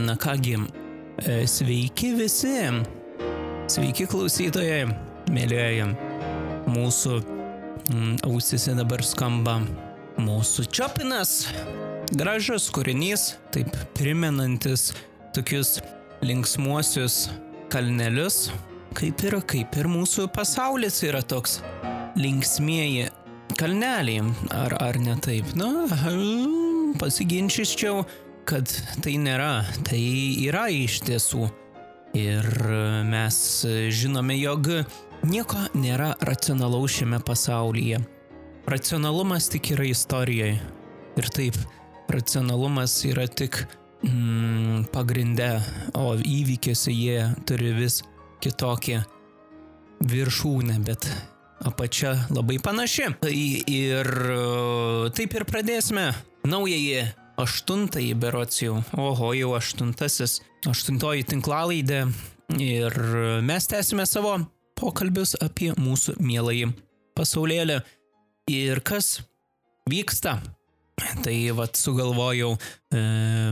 Na 0.00 0.16
kągi, 0.16 0.56
e, 1.18 1.46
sveiki 1.46 2.12
visi. 2.14 2.52
Sveiki 3.66 4.06
klausytojai, 4.06 4.84
mėlyjeji. 5.32 5.86
Mūsų 6.68 7.14
mm, 7.22 8.12
ausise 8.26 8.74
dabar 8.76 9.02
skamba 9.06 9.60
mūsų 10.20 10.66
čiapinas. 10.68 11.46
Gražus 12.16 12.68
kūrinys, 12.74 13.36
taip 13.54 13.72
primenantis 13.96 14.92
tokius 15.34 15.78
linksmuosius 16.22 17.26
kalnelius, 17.72 18.50
kaip 18.96 19.24
ir, 19.26 19.40
kaip 19.48 19.80
ir 19.80 19.88
mūsų 19.90 20.28
pasaulis 20.34 21.00
yra 21.06 21.24
toks 21.24 21.60
linksmieji 22.20 23.08
kalneliai, 23.56 24.22
ar, 24.52 24.76
ar 24.82 25.00
ne 25.00 25.16
taip? 25.24 25.48
Na, 25.58 25.88
pasiginčyščiau, 27.00 28.04
kad 28.46 28.70
tai 29.02 29.16
nėra, 29.20 29.66
tai 29.86 30.00
yra 30.46 30.66
iš 30.72 31.00
tiesų. 31.06 31.48
Ir 32.16 32.46
mes 33.10 33.38
žinome, 33.92 34.36
jog 34.38 34.70
nieko 35.26 35.66
nėra 35.76 36.14
racionalaus 36.24 36.94
šiame 36.96 37.18
pasaulyje. 37.26 37.98
Racionalumas 38.70 39.50
tik 39.52 39.72
yra 39.74 39.88
istorijoje. 39.90 40.60
Ir 41.16 41.28
taip, 41.34 41.58
racionalumas 42.12 42.94
yra 43.08 43.26
tik 43.28 43.64
mm, 44.06 44.88
pagrinde, 44.94 45.50
o 45.98 46.14
įvykiuose 46.16 46.94
jie 46.94 47.28
turi 47.48 47.74
vis 47.76 48.00
kitokį 48.44 49.02
viršūnę, 50.06 50.80
bet 50.86 51.08
apačia 51.66 52.14
labai 52.30 52.58
panaši. 52.62 53.12
Tai 53.20 53.36
ir 53.36 54.10
taip 55.16 55.38
ir 55.38 55.48
pradėsime 55.48 56.10
naująjį 56.46 57.06
aštuntąjį 57.40 58.14
berots 58.20 58.62
jau, 58.62 58.80
oho, 58.96 59.32
jau 59.36 59.52
aštuntasis, 59.58 60.40
aštuntoji 60.68 61.26
tinklalaidė 61.32 62.06
ir 62.62 62.98
mes 63.46 63.68
tęsime 63.70 64.06
savo 64.08 64.36
pokalbius 64.78 65.36
apie 65.44 65.72
mūsų 65.78 66.16
mieląjį 66.22 66.70
pasaulėlį 67.16 67.80
ir 68.52 68.82
kas 68.86 69.18
vyksta. 69.90 70.38
Tai 70.96 71.34
vad 71.52 71.76
sugalvojau 71.76 72.54
e, 72.56 73.00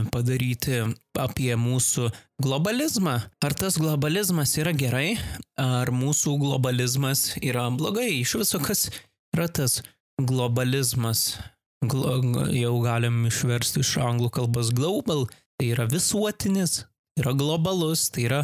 padaryti 0.09 0.79
apie 1.21 1.51
mūsų 1.53 2.07
globalizmą. 2.41 3.19
Ar 3.45 3.53
tas 3.53 3.77
globalizmas 3.77 4.55
yra 4.57 4.73
gerai, 4.73 5.19
ar 5.61 5.93
mūsų 5.93 6.39
globalizmas 6.41 7.35
yra 7.45 7.67
blogai. 7.69 8.09
Iš 8.23 8.33
viso 8.41 8.61
kas 8.65 8.87
yra 9.35 9.45
tas 9.45 9.83
globalizmas 10.17 11.35
jau 11.83 12.75
galim 12.83 13.25
išversti 13.27 13.83
iš 13.83 13.97
anglų 14.01 14.29
kalbos 14.33 14.71
global, 14.75 15.25
tai 15.59 15.71
yra 15.73 15.85
visuotinis, 15.89 16.85
yra 17.19 17.33
globalus, 17.37 18.09
tai 18.09 18.27
yra 18.29 18.41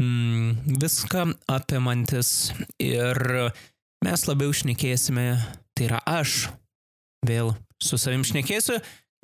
mm, 0.00 0.78
viską 0.80 1.26
apimantis. 1.48 2.52
Ir 2.78 3.18
mes 4.04 4.26
labiau 4.28 4.54
šnekėsime, 4.54 5.30
tai 5.74 5.88
yra 5.90 6.00
aš, 6.06 6.48
vėl 7.26 7.54
su 7.82 7.98
savim 7.98 8.24
šnekėsiu 8.26 8.78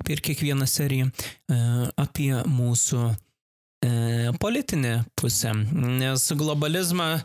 per 0.05 0.21
kiekvieną 0.21 0.67
seriją 0.69 1.07
e, 1.07 1.57
apie 1.97 2.31
mūsų 2.45 3.01
e, 3.09 4.33
politinę 4.39 4.97
pusę, 5.17 5.53
nes 5.55 6.27
globalizmą 6.35 7.15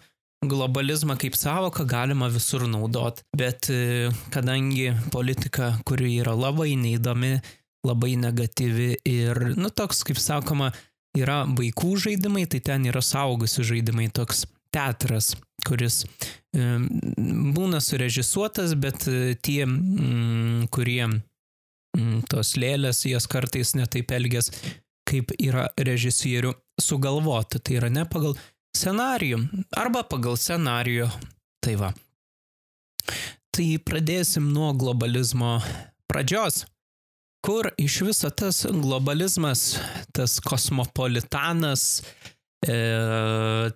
globalizmą 0.47 1.17
kaip 1.21 1.37
savoką 1.37 1.85
galima 1.85 2.29
visur 2.33 2.65
naudot, 2.69 3.23
bet 3.37 3.69
e, 3.71 4.11
kadangi 4.33 4.93
politika, 5.13 5.75
kuri 5.85 6.15
yra 6.23 6.33
labai 6.37 6.77
neįdomi, 6.81 7.35
labai 7.85 8.15
negatyvi 8.21 8.95
ir, 9.09 9.41
nu, 9.57 9.69
toks, 9.69 10.01
kaip 10.09 10.21
sakoma, 10.21 10.71
yra 11.19 11.43
vaikų 11.45 11.93
žaidimai, 12.07 12.47
tai 12.49 12.63
ten 12.65 12.87
yra 12.89 13.03
saugusių 13.05 13.67
žaidimai, 13.73 14.09
toks 14.17 14.47
teatras, 14.73 15.35
kuris 15.67 16.05
e, 16.57 16.69
būna 17.57 17.83
surežisuotas, 17.85 18.73
bet 18.81 19.09
e, 19.11 19.35
tie, 19.37 19.67
mm, 19.67 20.71
kurie 20.73 21.03
mm, 21.11 22.23
tos 22.33 22.55
lėlės, 22.57 23.05
jas 23.11 23.29
kartais 23.29 23.75
netaip 23.77 24.15
elgės, 24.17 24.53
kaip 25.11 25.35
yra 25.37 25.69
režisierių 25.77 26.55
sugalvoti. 26.81 27.61
Tai 27.61 27.77
yra 27.81 27.93
ne 27.93 28.07
pagal 28.09 28.39
scenarijų 28.77 29.43
arba 29.77 30.05
pagal 30.07 30.39
scenarijų. 30.41 31.09
Tai 31.61 31.77
va. 31.81 31.91
Tai 33.51 33.67
pradėsim 33.85 34.47
nuo 34.55 34.71
globalizmo 34.79 35.59
pradžios, 36.11 36.65
kur 37.45 37.71
iš 37.81 38.01
viso 38.07 38.31
tas 38.31 38.63
globalizmas, 38.71 39.75
tas 40.17 40.39
kosmopolitanas, 40.45 42.03
e, 42.65 42.79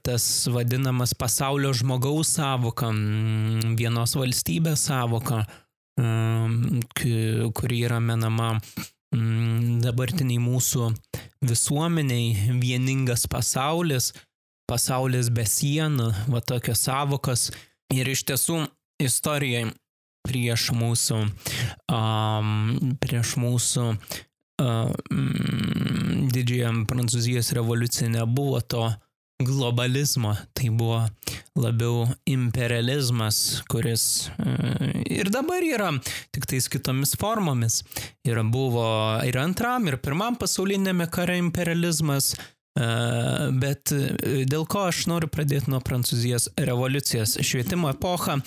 tas 0.07 0.25
vadinamas 0.55 1.15
pasaulio 1.19 1.73
žmogaus 1.77 2.37
savoka, 2.39 2.91
vienos 3.79 4.17
valstybės 4.17 4.89
savoka, 4.89 5.43
e, 5.99 7.51
kuri 7.55 7.85
yra 7.85 8.01
menama 8.01 8.55
dabartiniai 9.85 10.41
mūsų 10.43 10.89
visuomeniai, 11.47 12.57
vieningas 12.63 13.29
pasaulis, 13.31 14.13
pasaulis 14.71 15.31
be 15.35 15.45
sienų, 15.49 16.11
va 16.33 16.43
tokios 16.45 16.85
savokos. 16.87 17.51
Ir 17.93 18.09
iš 18.11 18.25
tiesų 18.29 18.65
istorijai 19.03 19.69
prieš 20.25 20.71
mūsų, 20.75 21.19
um, 21.93 22.97
prieš 23.03 23.35
mūsų 23.41 23.89
um, 23.93 23.99
didžiąją 26.33 26.87
Prancūzijos 26.89 27.53
revoliuciją 27.59 28.09
nebuvo 28.17 28.63
to 28.65 28.87
globalizmo, 29.45 30.33
tai 30.57 30.71
buvo 30.73 31.03
labiau 31.59 32.07
imperializmas, 32.31 33.63
kuris 33.69 34.31
uh, 34.39 34.89
ir 35.11 35.29
dabar 35.35 35.63
yra, 35.67 35.91
tik 36.33 36.47
tais 36.49 36.71
kitomis 36.71 37.17
formomis. 37.21 37.83
Ir 38.25 38.41
buvo 38.49 38.87
ir 39.27 39.37
antram, 39.43 39.91
ir 39.91 39.99
pirmam 40.03 40.39
pasaulinėme 40.41 41.11
kare 41.13 41.37
imperializmas, 41.43 42.35
Bet 42.75 43.93
dėl 44.51 44.65
ko 44.67 44.89
aš 44.89 45.05
noriu 45.07 45.29
pradėti 45.31 45.71
nuo 45.71 45.79
Prancūzijos 45.85 46.49
revoliucijos. 46.59 47.37
Švietimo 47.47 47.93
epocha, 47.93 48.41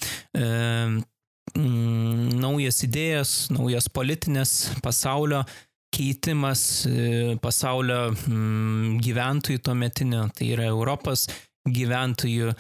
naujas 1.56 2.84
idėjas, 2.84 3.36
naujas 3.56 3.88
politinės 3.88 4.58
pasaulio 4.84 5.46
keitimas, 5.96 6.62
pasaulio 7.40 8.02
gyventojų 9.06 9.64
tuometinio, 9.64 10.26
tai 10.36 10.52
yra 10.58 10.68
Europos 10.74 11.30
gyventojų 11.64 12.52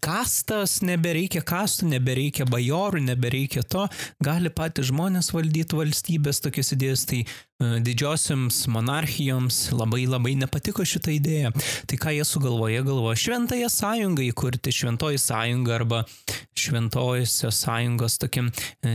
kastas, 0.04 0.78
nebereikia 0.86 1.42
kastų, 1.46 1.88
nebereikia 1.96 2.46
bajorų, 2.46 3.02
nebereikia 3.08 3.64
to, 3.66 3.88
gali 4.22 4.52
patys 4.54 4.90
žmonės 4.92 5.32
valdyti 5.34 5.78
valstybės 5.78 6.42
tokias 6.44 6.72
idėjas, 6.76 7.06
tai 7.10 7.24
didžiosiams 7.62 8.64
monarchijoms 8.68 9.70
labai 9.72 10.04
labai 10.10 10.34
nepatiko 10.36 10.84
šitą 10.86 11.12
idėją. 11.14 11.52
Tai 11.88 11.98
ką 12.02 12.12
jie 12.16 12.24
sugalvoja, 12.26 12.82
galvoja 12.86 13.18
šventąją 13.18 13.68
sąjungą 13.70 14.26
įkurti, 14.26 14.74
šventoji 14.74 15.20
sąjunga 15.22 15.76
arba 15.78 16.02
šventojosios 16.58 17.60
sąjungos 17.64 18.18
tokia 18.18 18.44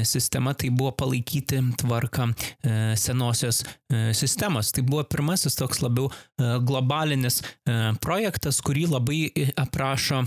sistema, 0.04 0.54
tai 0.54 0.70
buvo 0.76 0.92
palaikyti 0.92 1.62
tvarką 1.80 2.30
senosios 3.00 3.64
sistemos. 4.14 4.74
Tai 4.76 4.84
buvo 4.88 5.06
pirmasis 5.08 5.56
toks 5.60 5.82
labiau 5.84 6.12
globalinis 6.38 7.42
projektas, 8.04 8.60
kurį 8.64 8.90
labai 8.92 9.22
aprašo 9.60 10.26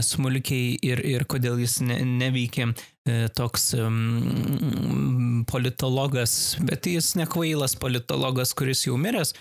smulkiai 0.00 0.78
ir, 0.82 1.04
ir 1.04 1.26
kodėl 1.28 1.60
jis 1.60 1.80
ne, 1.84 2.00
neveikia 2.06 2.70
E, 3.02 3.28
toks 3.34 3.72
um, 3.74 5.42
politologas, 5.50 6.54
bet 6.62 6.86
jis 6.86 7.16
nekvailas 7.18 7.74
politologas, 7.74 8.52
kuris 8.54 8.84
jau 8.86 8.94
miręs, 8.94 9.32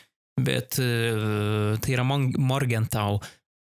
bet 0.41 0.79
uh, 0.81 1.75
tai 1.77 1.93
yra 1.93 2.05
Morgentau. 2.07 3.19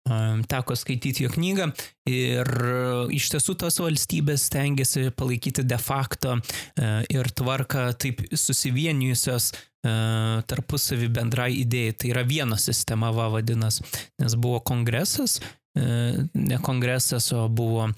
Um, 0.09 0.39
teko 0.47 0.73
skaityti 0.79 1.25
jo 1.25 1.29
knygą 1.33 1.67
ir 2.09 2.47
uh, 2.47 3.11
iš 3.13 3.27
tiesų 3.33 3.57
tos 3.59 3.81
valstybės 3.83 4.47
tengiasi 4.49 5.11
palaikyti 5.13 5.67
de 5.67 5.77
facto 5.77 6.37
uh, 6.39 7.01
ir 7.11 7.29
tvarką 7.35 7.89
taip 7.99 8.23
susivienijusios 8.31 9.51
tarpusavį 9.79 11.07
bendrai 11.15 11.53
idėjai. 11.61 11.93
Tai 11.95 12.09
yra 12.11 12.23
viena 12.27 12.57
sistema, 12.59 13.13
va 13.15 13.29
vadinas, 13.31 13.77
nes 14.19 14.33
buvo 14.35 14.59
kongresas, 14.59 15.37
ne 15.75 16.57
kongresas, 16.63 17.31
o 17.33 17.47
buvo 17.47 17.89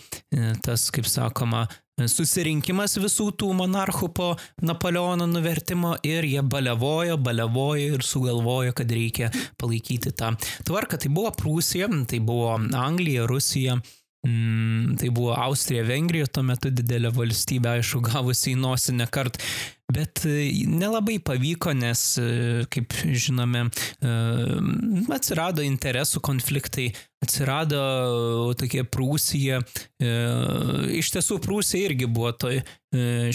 tas, 0.64 0.90
kaip 0.94 1.08
sakoma, 1.10 1.66
susirinkimas 2.10 2.98
visų 3.02 3.30
tų 3.38 3.52
monarchų 3.60 4.10
po 4.16 4.30
Napoleono 4.66 5.28
nuvertimo 5.30 5.96
ir 6.08 6.26
jie 6.28 6.42
balevojo, 6.42 7.18
balevojo 7.22 7.98
ir 7.98 8.06
sugalvojo, 8.06 8.74
kad 8.78 8.92
reikia 8.92 9.32
palaikyti 9.62 10.14
tą 10.18 10.34
tvarką. 10.68 11.00
Tai 11.02 11.14
buvo 11.14 11.34
Prūsija, 11.38 11.90
tai 12.10 12.22
buvo 12.24 12.56
Anglija, 12.58 13.28
Rusija. 13.30 13.80
Mm, 14.22 14.98
tai 15.02 15.10
buvo 15.10 15.34
Austrija, 15.34 15.82
Vengrija, 15.82 16.28
tuo 16.30 16.44
metu 16.46 16.70
didelė 16.70 17.10
valstybė, 17.16 17.80
aišku, 17.80 18.04
gavusi 18.06 18.52
į 18.54 18.60
nosinę 18.62 19.08
kart 19.10 19.40
Bet 19.92 20.26
e, 20.26 20.52
nelabai 20.68 21.20
pavyko, 21.24 21.74
nes, 21.76 22.02
e, 22.22 22.64
kaip 22.72 22.96
žinome, 23.12 23.66
e, 23.68 24.14
atsirado 25.16 25.66
interesų 25.66 26.22
konfliktai, 26.24 26.90
atsirado 27.22 27.82
tokia 28.60 28.86
Prūsija. 28.88 29.62
Iš 31.02 31.12
tiesų, 31.16 31.38
Prūsija 31.44 31.92
irgi 31.92 32.08
buvo 32.10 32.32
toj 32.34 32.64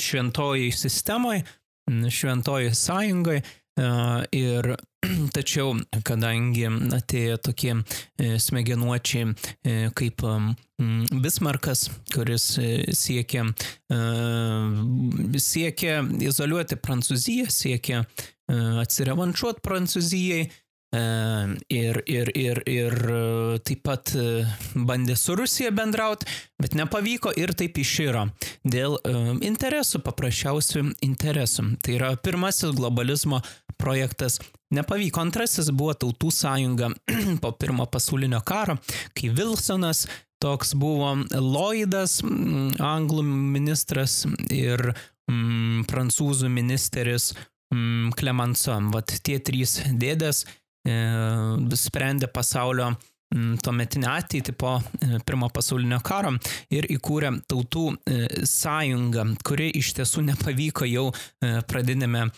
šventojai 0.03 0.73
sistemoje, 0.75 1.45
šventojai 1.87 2.75
sąjungoje. 2.75 3.45
Ir 4.35 4.71
tačiau, 5.37 5.77
kadangi 6.09 6.65
atėjo 6.97 7.37
tokie 7.51 7.75
smegenuočiai 8.43 9.35
kaip 9.95 10.25
Bismarkas, 11.13 11.87
kuris 12.13 12.49
siekia, 12.97 13.47
siekia 15.43 16.03
izoliuoti 16.27 16.79
Prancūziją, 16.83 17.51
siekia 17.53 18.05
atsirevanšuoti 18.83 19.65
Prancūzijai, 19.65 20.47
ir, 21.69 22.03
ir, 22.07 22.31
ir, 22.35 22.61
ir 22.67 22.95
taip 23.67 23.83
pat 23.85 24.13
bandė 24.75 25.17
su 25.19 25.35
Rusija 25.37 25.73
bendrauti, 25.75 26.27
bet 26.63 26.77
nepavyko 26.79 27.33
ir 27.37 27.53
taip 27.59 27.79
išyro 27.79 28.29
dėl 28.65 28.99
interesų, 29.45 30.03
paprasčiausių 30.07 30.85
interesų. 31.03 31.69
Tai 31.83 31.97
yra 31.99 32.13
pirmasis 32.17 32.75
globalizmo 32.77 33.43
projektas. 33.77 34.41
Nepavyko. 34.75 35.21
Antrasis 35.23 35.71
buvo 35.71 35.95
Tautų 35.95 36.31
sąjunga 36.35 36.91
po 37.43 37.53
pirmo 37.53 37.87
pasaulinio 37.87 38.41
karo, 38.47 38.79
kai 39.15 39.31
Wilsonas 39.31 40.07
toks 40.43 40.75
buvo 40.77 41.15
Lloydas, 41.33 42.21
anglų 42.83 43.23
ministras 43.27 44.25
ir 44.53 44.91
mm, 45.31 45.89
prancūzų 45.91 46.53
ministeris 46.53 47.33
mm, 47.75 48.15
Clemenceau. 48.19 48.79
Vat 48.95 49.19
tie 49.27 49.41
trys 49.43 49.81
dėdės 49.91 50.45
E, 50.87 51.77
sprendė 51.77 52.31
pasaulio 52.31 52.95
tuometinę 53.59 54.07
ateitį 54.07 54.53
po 54.55 54.77
e, 54.79 55.19
pirmo 55.27 55.49
pasaulinio 55.51 55.99
karo 56.07 56.31
ir 56.71 56.87
įkūrė 56.95 57.33
tautų 57.51 57.89
e, 57.91 58.19
sąjungą, 58.47 59.25
kuri 59.45 59.67
iš 59.81 59.91
tiesų 59.99 60.23
nepavyko 60.29 60.87
jau 60.87 61.09
pradinėme, 61.43 62.29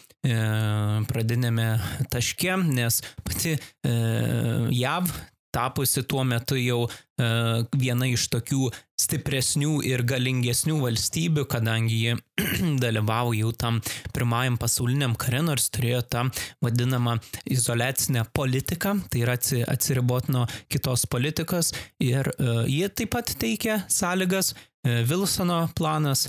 pradinėme 1.11 1.67
taške, 2.11 2.57
nes 2.73 3.03
pati 3.27 3.59
JAV 3.85 5.13
tapusi 5.55 6.03
tuo 6.09 6.25
metu 6.25 6.59
jau 6.59 6.85
uh, 6.85 7.65
viena 7.77 8.09
iš 8.09 8.29
tokių 8.33 8.69
stipresnių 8.99 9.79
ir 9.87 10.03
galingesnių 10.09 10.79
valstybių, 10.83 11.45
kadangi 11.51 12.01
ji 12.03 12.17
dalyvavo 12.85 13.35
jau 13.37 13.53
tam 13.57 13.81
pirmajam 14.17 14.59
pasauliniam 14.61 15.15
kare, 15.19 15.43
nors 15.47 15.69
turėjo 15.75 16.03
tą 16.11 16.27
vadinamą 16.65 17.19
izolacinę 17.49 18.27
politiką, 18.37 18.99
tai 19.09 19.25
yra 19.27 19.39
atsiribot 19.71 20.33
nuo 20.33 20.47
kitos 20.73 21.07
politikos. 21.11 21.73
Ir 22.03 22.33
uh, 22.35 22.65
jie 22.69 22.89
taip 22.91 23.15
pat 23.17 23.37
teikia 23.41 23.83
sąlygas, 23.93 24.55
uh, 24.55 25.03
Wilsono 25.09 25.67
planas 25.79 26.29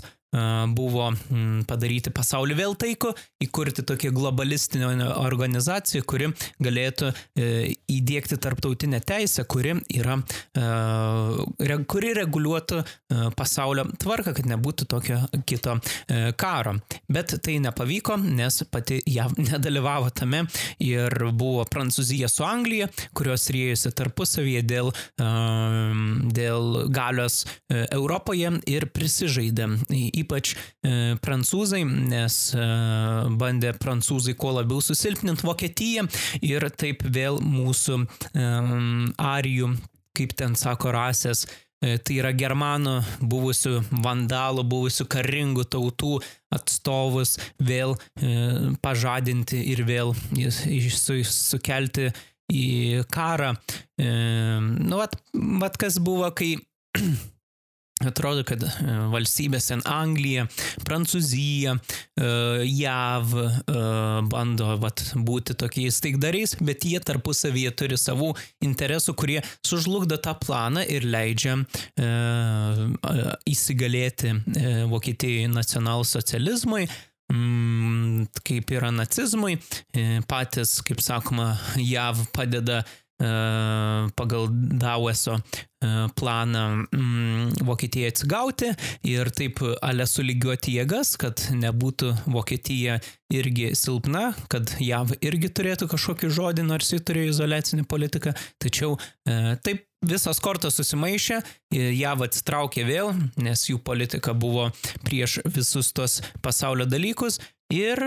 buvo 0.76 1.10
padaryti 1.66 2.12
pasaulį 2.14 2.56
vėl 2.58 2.76
taiko, 2.78 3.12
įkurti 3.42 3.82
tokią 3.86 4.12
globalistinę 4.14 5.10
organizaciją, 5.18 6.04
kuri 6.06 6.30
galėtų 6.62 7.10
e, 7.10 7.48
įdėkti 7.90 8.38
tarptautinę 8.38 9.00
teisę, 9.02 9.44
kuri, 9.50 9.74
yra, 9.96 10.18
kuri 11.90 12.12
reguliuotų 12.20 12.82
pasaulio 13.36 13.86
tvarką, 14.00 14.34
kad 14.36 14.46
nebūtų 14.50 14.86
tokio 14.90 15.18
kito 15.48 15.76
e, 16.06 16.30
karo. 16.38 16.76
Bet 17.10 17.34
tai 17.42 17.58
nepavyko, 17.62 18.18
nes 18.22 18.62
pati 18.70 19.00
JAV 19.06 19.34
nedalyvavo 19.50 20.10
tame 20.14 20.44
ir 20.82 21.14
buvo 21.32 21.66
Prancūzija 21.70 22.30
su 22.30 22.46
Anglija, 22.46 22.90
kurios 23.16 23.48
rėjusi 23.50 23.92
tarpusavyje 23.96 24.62
dėl, 24.66 24.92
dėl 26.38 26.70
galios 26.94 27.42
e, 27.44 27.84
Europoje 27.96 28.52
ir 28.70 28.86
prisižaidė 28.94 29.68
ypač 30.20 30.54
e, 30.54 31.16
prancūzai, 31.22 31.82
nes 31.84 32.36
e, 32.54 32.66
bandė 33.40 33.74
prancūzai 33.80 34.36
kuo 34.38 34.54
labiau 34.58 34.82
susilpninti 34.84 35.46
Vokietiją 35.46 36.06
ir 36.46 36.68
taip 36.76 37.04
vėl 37.06 37.40
mūsų 37.44 37.98
e, 38.04 38.46
arijų, 39.30 39.74
kaip 40.16 40.36
ten 40.38 40.56
sako, 40.58 40.94
rasės 40.96 41.46
e, 41.46 41.60
Tai 41.80 42.16
yra 42.20 42.30
germanų, 42.36 42.98
buvusių 43.24 43.78
vandalų, 44.04 44.66
buvusių 44.68 45.06
karingų 45.10 45.64
tautų 45.72 46.18
atstovus 46.52 47.38
vėl 47.56 47.94
e, 47.96 48.74
pažadinti 48.84 49.62
ir 49.72 49.86
vėl 49.88 50.12
su, 50.52 51.16
sukelti 51.24 52.10
į 52.50 53.04
karą. 53.12 53.54
E, 53.96 54.10
nu, 54.60 55.00
vat, 55.00 55.16
vat 55.62 55.78
kas 55.80 55.98
buvo, 56.02 56.28
kai 56.36 56.56
Atrodo, 58.00 58.46
kad 58.48 58.62
e, 58.64 58.70
valstybės 59.12 59.66
ten 59.68 59.82
Anglija, 59.84 60.46
Prancūzija, 60.88 61.74
e, 61.76 62.28
JAV 62.64 63.34
e, 63.36 63.50
bando 64.30 64.70
vat, 64.80 65.02
būti 65.28 65.56
tokiais 65.60 66.00
taikdariais, 66.00 66.56
bet 66.64 66.86
jie 66.88 66.96
tarpusavyje 67.04 67.74
turi 67.76 67.98
savų 68.00 68.30
interesų, 68.64 69.14
kurie 69.20 69.38
sužlugdo 69.66 70.16
tą 70.16 70.32
planą 70.40 70.86
ir 70.88 71.04
leidžia 71.04 71.58
įsigalėti 73.48 74.32
Vokietijai 74.88 75.50
nacionalsocializmui 75.52 76.86
mm, 76.86 78.30
kaip 78.46 78.72
yra 78.76 78.92
nacizmui, 78.94 79.58
patys, 80.30 80.78
kaip 80.86 81.02
sakoma, 81.04 81.52
JAV 81.76 82.24
padeda 82.32 82.80
pagal 84.16 84.48
Daueso 84.80 85.36
planą 86.14 86.64
mm, 86.92 87.52
Vokietijai 87.64 88.10
atsigauti 88.12 88.72
ir 89.08 89.30
taip 89.32 89.62
ale 89.80 90.06
sulygiuoti 90.06 90.76
jėgas, 90.76 91.14
kad 91.20 91.46
nebūtų 91.56 92.12
Vokietija 92.30 92.98
irgi 93.32 93.70
silpna, 93.78 94.30
kad 94.52 94.74
JAV 94.82 95.14
irgi 95.24 95.52
turėtų 95.56 95.88
kažkokį 95.92 96.32
žodį, 96.36 96.66
nors 96.68 96.92
ji 96.92 97.00
turėjo 97.00 97.36
izolacinį 97.36 97.86
politiką. 97.88 98.34
Tačiau 98.60 98.98
taip 99.64 99.86
visas 100.04 100.40
kortas 100.42 100.76
susimaišė, 100.80 101.40
JAV 101.76 102.26
atsitraukė 102.26 102.84
vėl, 102.88 103.14
nes 103.40 103.64
jų 103.68 103.80
politika 103.84 104.34
buvo 104.34 104.68
prieš 105.06 105.38
visus 105.48 105.92
tos 105.96 106.20
pasaulio 106.44 106.88
dalykus 106.88 107.38
Ir 107.70 108.00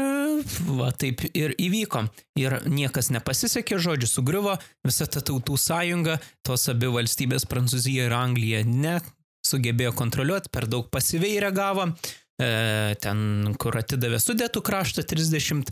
va 0.76 0.90
taip 0.92 1.24
ir 1.32 1.54
įvyko. 1.56 2.04
Ir 2.40 2.58
niekas 2.68 3.08
nepasisekė, 3.16 3.78
žodžiu, 3.80 4.10
sugriuvo 4.12 4.58
visa 4.84 5.08
ta 5.08 5.22
tautų 5.24 5.56
sąjunga, 5.56 6.18
tos 6.44 6.68
abi 6.72 6.90
valstybės 6.92 7.48
Prancūzija 7.64 8.10
ir 8.10 8.14
Anglija 8.18 8.60
nesugebėjo 8.68 9.94
kontroliuoti, 9.96 10.50
per 10.52 10.68
daug 10.68 10.90
pasyviai 10.92 11.40
reagavo. 11.40 11.86
E, 12.42 12.96
ten, 13.00 13.54
kur 13.62 13.78
atidavė 13.80 14.20
sudėtų 14.20 14.60
kraštą 14.66 15.04
38 15.08 15.72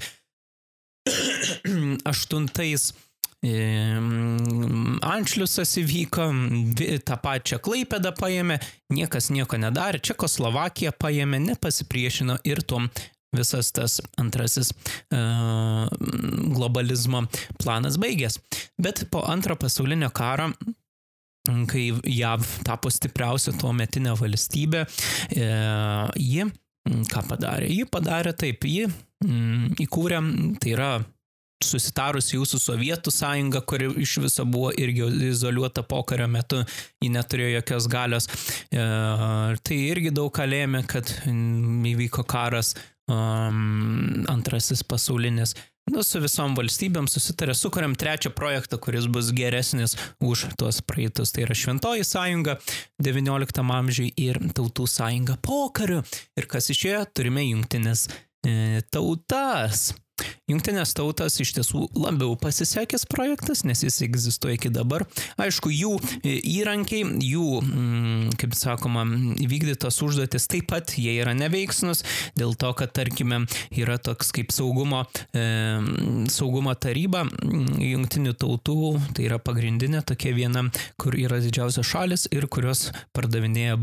Anšliusas 5.12 5.72
įvyko, 5.82 6.28
tą 7.10 7.18
pačią 7.24 7.58
Klaipėdą 7.66 8.12
paėmė, 8.14 8.60
niekas 8.94 9.32
nieko 9.34 9.58
nedarė, 9.58 10.00
Čekoslovakija 10.00 10.92
paėmė, 10.94 11.40
nepasipriešino 11.50 12.38
ir 12.46 12.62
tom 12.62 12.86
visas 13.34 13.72
tas 13.74 13.98
antrasis 14.22 14.70
uh, 14.72 15.90
globalizmo 16.54 17.26
planas 17.58 17.98
baigės. 17.98 18.38
Bet 18.78 19.10
po 19.10 19.26
antro 19.26 19.58
pasaulinio 19.58 20.14
karo 20.14 20.52
kai 21.70 21.88
JAV 22.06 22.46
tapo 22.68 22.92
stipriausia 22.94 23.54
tuo 23.58 23.72
metinė 23.74 24.14
valstybė, 24.20 24.86
e, 25.36 25.48
ji 26.22 26.46
ką 27.12 27.24
padarė? 27.30 27.72
Ji 27.72 27.88
padarė 27.90 28.36
taip, 28.38 28.66
ji 28.66 28.88
įkūrė, 29.82 30.22
tai 30.62 30.76
yra 30.76 30.92
susitarus 31.62 32.32
su 32.32 32.60
Sovietų 32.60 33.12
sąjunga, 33.14 33.62
kuri 33.62 33.92
iš 34.02 34.18
viso 34.24 34.46
buvo 34.50 34.72
irgi 34.74 35.06
izoliuota 35.30 35.84
pokario 35.84 36.28
metu, 36.28 36.64
ji 37.02 37.10
neturėjo 37.14 37.60
jokios 37.60 37.88
galios. 37.88 38.28
E, 38.72 38.86
tai 39.62 39.78
irgi 39.92 40.14
daug 40.14 40.32
ką 40.34 40.48
lėmė, 40.50 40.86
kad 40.90 41.10
įvyko 41.26 42.26
karas 42.26 42.74
um, 43.12 44.26
antrasis 44.32 44.84
pasaulinis. 44.84 45.56
Nu, 45.90 46.04
su 46.06 46.20
visom 46.22 46.54
valstybėm 46.54 47.08
susitarė, 47.10 47.56
sukuriam 47.58 47.96
trečią 47.98 48.30
projektą, 48.38 48.78
kuris 48.78 49.08
bus 49.10 49.32
geresnis 49.34 49.96
už 50.22 50.52
tuos 50.60 50.78
praeitus. 50.86 51.34
Tai 51.34 51.48
yra 51.48 51.58
Šventoji 51.58 52.06
sąjunga 52.06 52.60
XIX 53.02 53.74
amžiui 53.80 54.12
ir 54.22 54.38
Tautų 54.54 54.86
sąjunga 54.86 55.40
pokariu. 55.42 56.04
Ir 56.38 56.48
kas 56.52 56.70
išėjo, 56.72 57.02
turime 57.18 57.48
jungtinės 57.48 58.06
e, 58.46 58.84
tautas. 58.94 59.90
Jungtinės 60.52 60.94
tautas 60.98 61.38
iš 61.42 61.54
tiesų 61.58 61.86
labiau 61.96 62.36
pasisekęs 62.40 63.06
projektas, 63.12 63.64
nes 63.68 63.84
jis 63.86 64.02
egzistuoja 64.06 64.58
iki 64.58 64.72
dabar. 64.74 65.06
Aišku, 65.42 65.72
jų 65.72 65.94
e, 66.22 66.38
įrankiai, 66.58 67.06
jų, 67.26 67.46
mm, 67.64 68.34
kaip 68.42 68.56
sakoma, 68.58 69.06
vykdytos 69.40 70.02
užduotis 70.04 70.48
taip 70.52 70.70
pat 70.72 70.96
jie 71.00 71.14
yra 71.22 71.34
neveiksnus, 71.38 72.04
dėl 72.40 72.56
to, 72.60 72.72
kad, 72.78 72.94
tarkime, 72.96 73.44
yra 73.76 73.98
toks 74.02 74.32
kaip 74.36 74.52
saugumo, 74.56 75.04
e, 75.36 75.46
saugumo 76.34 76.76
taryba 76.76 77.24
mm, 77.28 77.80
jungtinių 77.92 78.36
tautų, 78.42 78.80
tai 79.16 79.28
yra 79.30 79.40
pagrindinė 79.42 80.04
tokia 80.08 80.36
viena, 80.38 80.66
kur 81.02 81.16
yra 81.20 81.42
didžiausios 81.44 81.88
šalis 81.88 82.28
ir 82.32 82.48
kurios 82.52 82.90
pardavinėja 83.16 83.78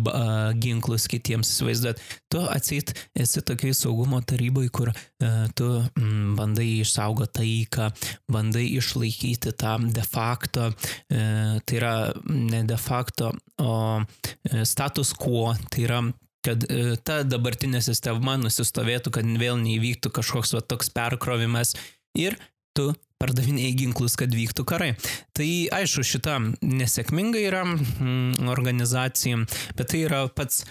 ginklus 0.60 1.08
kitiems. 1.10 1.48
Įsivaizduot, 1.48 2.00
tu 2.32 2.42
atsit 2.52 2.92
esi 3.18 3.42
tokiai 3.44 3.76
saugumo 3.76 4.20
tarybai, 4.26 4.68
kur 4.72 4.92
a, 4.92 5.48
tu 5.56 5.68
mm, 5.80 6.27
bandai 6.36 6.68
išsaugoti 6.82 7.38
taiką, 7.38 7.88
bandai 8.32 8.66
išlaikyti 8.78 9.54
tą 9.58 9.76
de 9.94 10.04
facto, 10.04 10.70
e, 11.08 11.22
tai 11.64 11.80
yra 11.80 11.94
ne 12.28 12.62
de 12.68 12.78
facto, 12.80 13.32
o 13.62 13.74
e, 14.00 14.64
status 14.68 15.14
quo, 15.16 15.52
tai 15.70 15.86
yra 15.86 16.02
kad 16.46 16.64
e, 16.70 16.96
ta 17.04 17.22
dabartinė 17.26 17.80
sistema 17.84 18.36
nusistovėtų, 18.40 19.12
kad 19.18 19.34
vėl 19.40 19.58
neįvyktų 19.62 20.12
kažkoks 20.20 20.54
va, 20.56 20.62
toks 20.64 20.92
perkrovimas 20.94 21.74
ir 22.18 22.38
tu 22.76 22.92
pardavinėjai 23.18 23.74
ginklus, 23.82 24.16
kad 24.18 24.32
vyktų 24.34 24.64
karai. 24.68 24.92
Tai 25.36 25.48
aišku, 25.78 26.04
šita 26.06 26.38
nesėkminga 26.62 27.40
yra 27.42 27.64
mm, 27.66 28.48
organizacija, 28.50 29.40
bet 29.78 29.90
tai 29.92 30.04
yra 30.06 30.24
pats 30.30 30.62
e, 30.62 30.68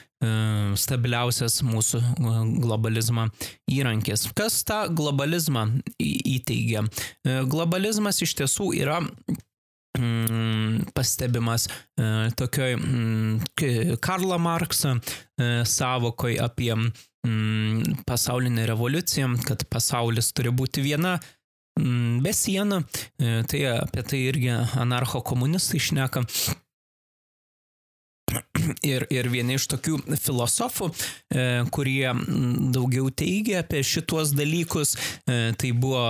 stabiliausias 0.80 1.60
mūsų 1.68 2.02
e, 2.04 2.38
globalizmo 2.64 3.28
įrankis. 3.72 4.30
Kas 4.38 4.62
tą 4.68 4.86
globalizmą 4.96 5.68
įteigia? 6.00 6.86
E, 6.88 7.42
globalizmas 7.52 8.24
iš 8.24 8.38
tiesų 8.40 8.72
yra 8.80 9.02
mm, 10.00 10.88
pastebimas 10.96 11.68
tokioj 12.40 12.78
mm, 12.80 13.98
Karlo 14.04 14.38
Markso 14.40 14.96
savokoj 15.68 16.38
apie 16.42 16.72
mm, 16.78 18.04
pasaulinę 18.08 18.68
revoliuciją, 18.70 19.34
kad 19.48 19.66
pasaulis 19.74 20.32
turi 20.38 20.54
būti 20.56 20.86
viena 20.86 21.18
Mm, 21.18 21.37
be 22.24 22.34
sienų, 22.34 22.82
e, 23.20 23.42
tai 23.50 23.66
apie 23.74 24.06
tai 24.08 24.24
irgi 24.30 24.54
anarcho 24.80 25.22
komunistai 25.26 25.82
išneka. 25.82 26.26
Ir, 28.84 29.06
ir 29.14 29.30
vieni 29.32 29.56
iš 29.56 29.70
tokių 29.72 30.02
filosofų, 30.20 30.90
e, 31.32 31.44
kurie 31.72 32.10
daugiau 32.76 33.08
teigia 33.16 33.62
apie 33.64 33.80
šituos 33.88 34.34
dalykus, 34.36 34.98
e, 35.24 35.54
tai 35.56 35.72
buvo 35.72 36.02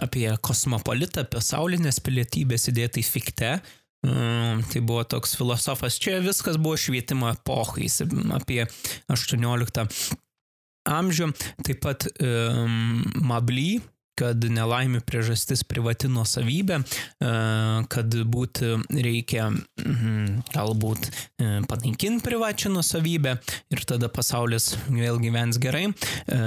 apie 0.00 0.30
kosmopolitą, 0.40 1.26
apie 1.26 1.42
saulinės 1.44 2.00
pilietybės 2.00 2.70
įdėtai 2.72 3.04
fikte. 3.04 3.58
Tai 3.98 4.80
buvo 4.86 5.02
toks 5.10 5.32
filosofas, 5.34 5.96
čia 5.98 6.20
viskas 6.22 6.54
buvo 6.54 6.76
švietimo 6.78 7.32
epochais, 7.32 7.98
apie 8.30 8.60
18 9.10 10.14
amžių. 10.88 11.30
Taip 11.66 11.80
pat 11.84 12.08
e, 12.08 12.32
Mably, 13.24 13.80
kad 14.18 14.42
nelaimė 14.50 15.00
priežastis 15.06 15.62
privati 15.66 16.10
nuosavybė, 16.10 16.80
e, 16.80 17.32
kad 17.92 18.16
būti 18.32 18.72
reikia 18.90 19.48
mhm, 19.50 20.42
galbūt 20.54 21.08
e, 21.08 21.50
panaikinti 21.68 22.24
privačią 22.26 22.72
nuosavybę 22.74 23.36
ir 23.74 23.84
tada 23.88 24.10
pasaulis 24.12 24.72
vėl 24.88 25.20
gyvens 25.22 25.60
gerai. 25.62 25.86
E, 25.88 26.40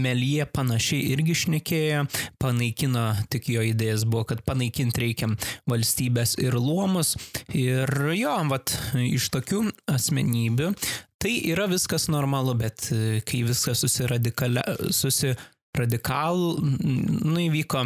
Melie 0.00 0.46
panašiai 0.48 1.12
irgi 1.12 1.36
šnekėjo, 1.44 2.06
panaikino, 2.40 3.10
tik 3.32 3.50
jo 3.52 3.64
idėjas 3.66 4.06
buvo, 4.08 4.26
kad 4.32 4.42
panaikinti 4.46 5.04
reikia 5.04 5.30
valstybės 5.70 6.38
ir 6.40 6.56
luomus. 6.56 7.16
Ir 7.56 7.90
jo, 8.16 8.34
vat, 8.50 8.74
iš 8.96 9.30
tokių 9.34 9.68
asmenybių 9.90 10.74
Tai 11.20 11.34
yra 11.52 11.66
viskas 11.68 12.06
normalu, 12.08 12.54
bet 12.56 12.86
kai 13.28 13.42
viskas 13.44 13.82
susiradikalia, 13.84 14.62
susi 14.88 15.34
radikal, 15.78 16.58
nu 16.60 17.38
įvyko 17.46 17.84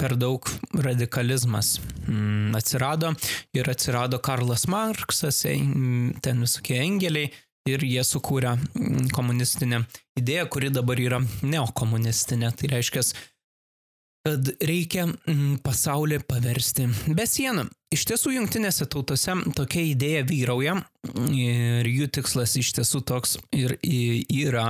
per 0.00 0.16
daug 0.18 0.48
radikalizmas. 0.74 1.78
Mm, 2.06 2.56
atsirado 2.58 3.12
ir 3.56 3.70
atsirado 3.70 4.18
Karlas 4.22 4.66
Marksas, 4.70 5.42
ten 5.44 6.44
visokie 6.46 6.80
engeliai 6.80 7.30
ir 7.68 7.84
jie 7.84 8.02
sukūrė 8.06 8.54
mm, 8.56 9.10
komunistinę 9.14 9.84
idėją, 10.18 10.46
kuri 10.52 10.70
dabar 10.72 11.00
yra 11.00 11.20
neokomunistinė. 11.42 12.52
Tai 12.56 12.72
reiškia, 12.74 13.04
kad 14.26 14.52
reikia 14.60 15.06
mm, 15.08 15.60
pasaulį 15.64 16.20
paversti 16.28 16.88
be 17.16 17.26
sienų. 17.28 17.68
Iš 17.90 18.04
tiesų, 18.06 18.36
jungtinėse 18.36 18.86
tautose 18.86 19.34
tokia 19.58 19.80
idėja 19.82 20.20
vyrauja 20.22 20.76
ir 21.34 21.88
jų 21.90 22.06
tikslas 22.14 22.52
iš 22.60 22.68
tiesų 22.76 23.00
toks 23.08 23.32
ir 23.56 23.74
yra. 23.82 24.68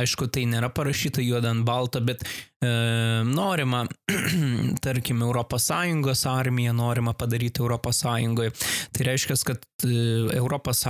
Aišku, 0.00 0.26
tai 0.26 0.48
nėra 0.50 0.72
parašyta 0.74 1.22
juoda 1.22 1.52
ant 1.54 1.62
balto, 1.68 2.00
bet 2.02 2.24
e, 2.26 2.72
norima, 3.28 3.84
tarkim, 4.86 5.22
ES 5.22 6.24
armiją 6.32 6.74
norima 6.74 7.14
padaryti 7.14 7.62
ES. 7.62 8.02
Tai 8.02 9.06
reiškia, 9.12 9.38
kad 9.46 9.86
ES 9.86 10.84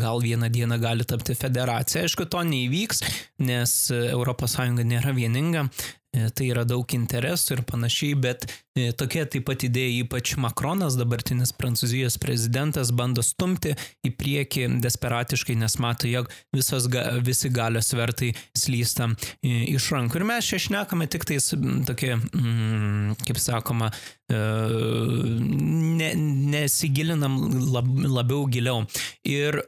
gal 0.00 0.24
vieną 0.24 0.48
dieną 0.48 0.80
gali 0.80 1.04
tapti 1.04 1.36
federacija. 1.36 2.06
Aišku, 2.08 2.30
to 2.32 2.40
neįvyks, 2.48 3.04
nes 3.44 3.76
ES 3.92 4.58
nėra 4.72 5.12
vieninga. 5.12 5.68
E, 6.16 6.28
tai 6.30 6.48
yra 6.52 6.64
daug 6.68 6.88
interesų 6.94 7.58
ir 7.58 7.62
panašiai, 7.68 8.16
bet 8.18 8.46
e, 8.48 8.90
tokia 8.96 9.26
taip 9.30 9.46
pat 9.48 9.64
idėja, 9.66 10.04
ypač 10.04 10.34
Makronas, 10.40 10.96
dabartinis 10.98 11.52
Prancūzijos 11.56 12.18
prezidentas, 12.22 12.92
bando 12.94 13.24
stumti 13.26 13.74
į 14.06 14.12
priekį 14.18 14.66
desperatiškai, 14.84 15.58
nes 15.60 15.78
mato, 15.82 16.08
jog 16.10 16.30
visos, 16.56 16.88
visi 17.26 17.52
galios 17.52 17.90
svertai 17.92 18.32
slysta 18.56 19.10
iš 19.42 19.90
rankų. 19.94 20.20
Ir 20.20 20.28
mes 20.28 20.48
čia 20.48 20.62
šnekame 20.68 21.08
tik 21.10 21.26
tais 21.28 21.52
tokie, 21.88 22.14
mm, 22.16 23.18
kaip 23.26 23.40
sakoma, 23.42 23.90
ne, 24.28 26.10
nesigilinam 26.52 27.38
lab, 27.72 27.88
labiau 28.18 28.44
giliau. 28.52 28.82
Ir 29.28 29.62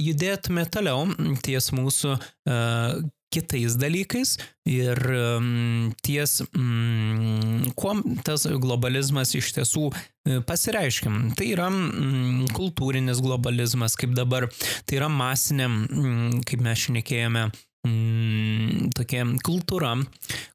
judėtume 0.00 0.64
toliau 0.72 1.04
ties 1.44 1.68
mūsų 1.76 2.16
kitais 3.32 3.76
dalykais. 3.80 4.36
Ir 4.66 4.98
um, 5.14 5.92
ties, 6.02 6.40
um, 6.56 7.66
kuo 7.78 7.94
tas 8.26 8.46
globalizmas 8.58 9.34
iš 9.38 9.52
tiesų 9.58 9.90
pasireiškia. 10.48 11.12
Tai 11.38 11.46
yra 11.52 11.68
um, 11.70 12.44
kultūrinis 12.56 13.22
globalizmas, 13.22 13.94
kaip 13.98 14.16
dabar, 14.16 14.48
tai 14.86 15.00
yra 15.00 15.10
masinė, 15.12 15.70
um, 15.70 16.42
kaip 16.46 16.64
mes 16.66 16.86
šnekėjome, 16.88 17.46
mm, 17.86 18.90
tokia 18.96 19.24
kultūra, 19.46 19.94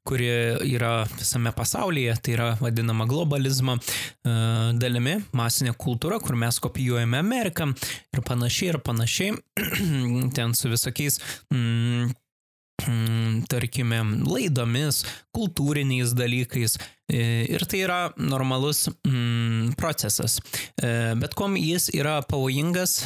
kuri 0.06 0.28
yra 0.68 0.92
visame 1.16 1.52
pasaulyje, 1.56 2.16
tai 2.22 2.36
yra 2.36 2.48
vadinama 2.60 3.06
globalizmo 3.10 3.78
uh, 3.78 4.70
dalimi, 4.78 5.18
masinė 5.36 5.74
kultūra, 5.78 6.20
kur 6.22 6.36
mes 6.38 6.60
kopijuojame 6.62 7.20
Ameriką 7.22 7.70
ir 8.12 8.24
panašiai 8.26 8.74
ir 8.74 8.80
panašiai, 8.84 9.36
ten 10.36 10.56
su 10.58 10.72
visokiais 10.72 11.20
mm, 11.52 12.12
tarkime, 13.50 14.00
laidomis, 14.26 15.02
kultūriniais 15.36 16.16
dalykais. 16.18 16.78
E, 17.12 17.22
ir 17.52 17.62
tai 17.68 17.82
yra 17.84 18.00
normalus 18.16 18.86
mm, 19.06 19.74
procesas. 19.78 20.40
E, 20.80 21.12
bet 21.20 21.36
kom 21.38 21.58
jis 21.60 21.90
yra 21.94 22.20
pavojingas, 22.26 22.96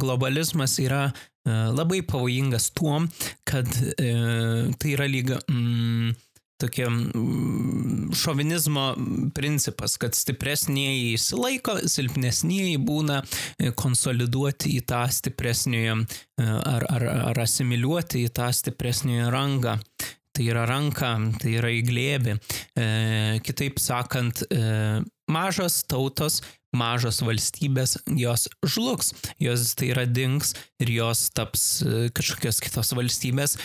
globalizmas 0.00 0.78
yra 0.82 1.10
E, 1.40 1.52
labai 1.72 2.02
pavojingas 2.04 2.70
tuo, 2.76 3.00
kad 3.48 3.68
e, 3.96 4.08
tai 4.76 4.90
yra 4.92 5.06
lyga 5.08 5.38
mm, 5.48 6.10
tokia 6.60 6.88
mm, 6.90 8.10
šovinizmo 8.16 8.86
principas, 9.36 9.96
kad 10.00 10.16
stipresnieji 10.18 11.14
įsilaiko, 11.16 11.78
silpnesnieji 11.90 12.78
būna 12.84 13.20
e, 13.22 13.72
konsoliduoti 13.76 14.76
į 14.78 14.84
tą 14.90 15.04
stipresniojo 15.12 16.00
ar, 16.40 16.86
ar, 16.88 17.06
ar 17.30 17.42
asimiliuoti 17.42 18.24
į 18.26 18.32
tą 18.36 18.48
stipresniojo 18.54 19.28
rangą. 19.34 19.78
Tai 20.30 20.44
yra 20.46 20.62
ranka, 20.68 21.08
tai 21.42 21.56
yra 21.58 21.72
įglėbi. 21.74 22.36
E, 22.78 22.84
kitaip 23.44 23.80
sakant, 23.82 24.44
e, 24.46 25.02
mažos 25.30 25.82
tautos 25.90 26.38
mažos 26.76 27.20
valstybės, 27.26 27.96
jos 28.18 28.46
žlugs, 28.62 29.12
jos 29.42 29.74
tai 29.78 29.90
yra 29.94 30.06
dings 30.06 30.54
ir 30.82 30.92
jos 30.94 31.28
taps 31.34 31.64
e, 31.82 32.08
kažkokios 32.14 32.62
kitos 32.62 32.94
valstybės 32.96 33.56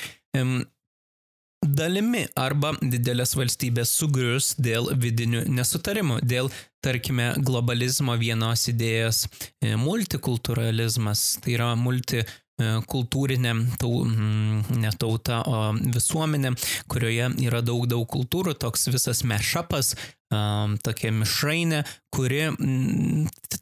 dalimi 1.66 2.26
arba 2.38 2.74
didelės 2.82 3.36
valstybės 3.38 3.92
sugrius 4.00 4.54
dėl 4.62 4.92
vidinių 5.02 5.46
nesutarimų, 5.52 6.22
dėl, 6.24 6.50
tarkime, 6.86 7.34
globalizmo 7.42 8.16
vienos 8.22 8.68
idėjos 8.72 9.26
e, 9.26 9.76
multikulturalizmas, 9.80 11.26
tai 11.44 11.56
yra 11.58 11.72
multi 11.80 12.22
e, 12.22 12.28
kultūrinė, 12.92 13.56
tau, 13.82 14.04
mm, 14.06 14.80
ne 14.84 14.94
tauta, 15.00 15.42
o 15.50 15.72
visuomenė, 15.96 16.54
kurioje 16.92 17.32
yra 17.48 17.64
daug, 17.66 17.88
daug 17.90 18.06
kultūrų, 18.12 18.58
toks 18.62 18.90
visas 18.94 19.26
mešapas, 19.28 19.96
tokia 20.84 21.12
mišrainė, 21.14 21.84
kuri 22.16 22.46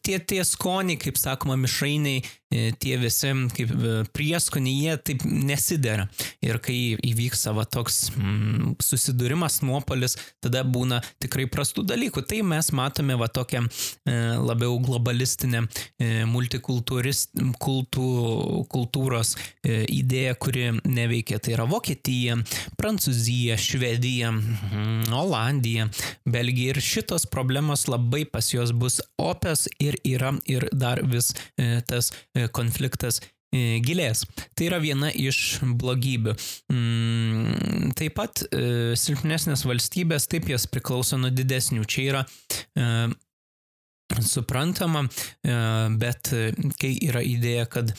tie, 0.04 0.20
tie 0.20 0.44
skoniai, 0.46 0.98
kaip 1.00 1.18
sakoma, 1.20 1.56
mišrainiai, 1.60 2.22
e, 2.54 2.72
tie 2.80 2.98
visi 3.02 3.32
kaip 3.56 3.72
e, 3.74 3.94
prieskoniai, 4.16 4.76
jie 4.84 4.98
taip 5.10 5.26
nesidera. 5.28 6.08
Ir 6.44 6.60
kai 6.64 6.96
įvyksta 6.98 7.54
va 7.56 7.66
toks 7.70 8.10
mm, 8.14 8.76
susidūrimas, 8.84 9.62
nuopolis, 9.66 10.18
tada 10.44 10.64
būna 10.68 11.02
tikrai 11.24 11.48
prastų 11.52 11.86
dalykų. 11.94 12.26
Tai 12.30 12.42
mes 12.54 12.72
matome 12.76 13.18
va 13.20 13.30
tokią 13.32 13.64
e, 13.64 14.18
labiau 14.44 14.78
globalistinę 14.84 15.64
e, 15.64 16.24
multikultūros 16.30 17.26
kultūros 18.74 19.36
e, 19.36 19.84
idėją, 19.94 20.36
kuri 20.42 20.68
neveikia. 20.84 21.40
Tai 21.44 21.56
yra 21.58 21.68
Vokietija, 21.70 22.38
Prancūzija, 22.80 23.58
Švedija, 23.60 24.34
mm, 24.34 25.14
Olandija, 25.16 25.88
Belgija 26.28 26.74
ir 26.74 26.82
šitos 26.84 27.28
problemos 27.30 27.88
labai 27.88 28.26
pas 28.30 28.43
pas 28.44 28.52
jos 28.54 28.72
bus 28.72 29.02
opios 29.18 29.70
ir 29.80 29.96
yra 30.04 30.34
ir 30.46 30.68
dar 30.72 31.00
vis 31.04 31.34
e, 31.58 31.82
tas 31.88 32.12
e, 32.36 32.48
konfliktas 32.52 33.22
e, 33.56 33.80
gilės. 33.80 34.26
Tai 34.56 34.68
yra 34.68 34.80
viena 34.84 35.12
iš 35.16 35.62
blogybių. 35.64 36.36
Mm, 36.74 37.94
taip 37.96 38.18
pat 38.20 38.44
silpnesnės 39.00 39.64
valstybės, 39.64 40.28
taip 40.28 40.50
jos 40.52 40.68
priklauso 40.68 41.18
nuo 41.18 41.32
didesnių. 41.32 41.86
Čia 41.88 42.04
yra 42.10 42.24
suprantama, 44.20 45.08
bet 45.98 46.30
kai 46.78 46.92
yra 47.02 47.24
idėja, 47.26 47.64
kad, 47.72 47.94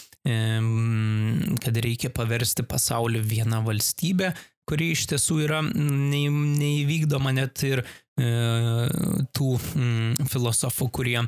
kad 1.64 1.80
reikia 1.87 2.11
paversti 2.14 2.62
pasaulį 2.68 3.22
vieną 3.33 3.64
valstybę, 3.66 4.35
kuri 4.68 4.92
iš 4.94 5.09
tiesų 5.11 5.40
yra 5.46 5.62
neįvykdoma 5.64 7.35
net 7.35 7.64
ir 7.66 7.83
tų 8.14 9.48
mm, 9.59 10.29
filosofų, 10.31 10.87
kurie 10.94 11.18
e, 11.18 11.27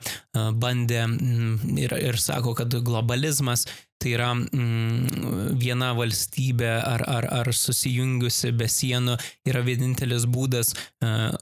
bandė 0.55 1.03
mm, 1.09 1.75
ir, 1.83 1.97
ir 1.99 2.21
sako, 2.23 2.55
kad 2.55 2.77
globalizmas 2.87 3.67
Tai 3.97 4.11
yra 4.13 4.29
mm, 4.37 5.55
viena 5.57 5.95
valstybė 5.97 6.69
ar, 6.85 7.01
ar, 7.09 7.27
ar 7.33 7.49
susijungiusi 7.57 8.51
be 8.53 8.67
sienų 8.69 9.15
yra 9.49 9.63
vienintelis 9.65 10.27
būdas, 10.29 10.75
uh, 11.01 11.33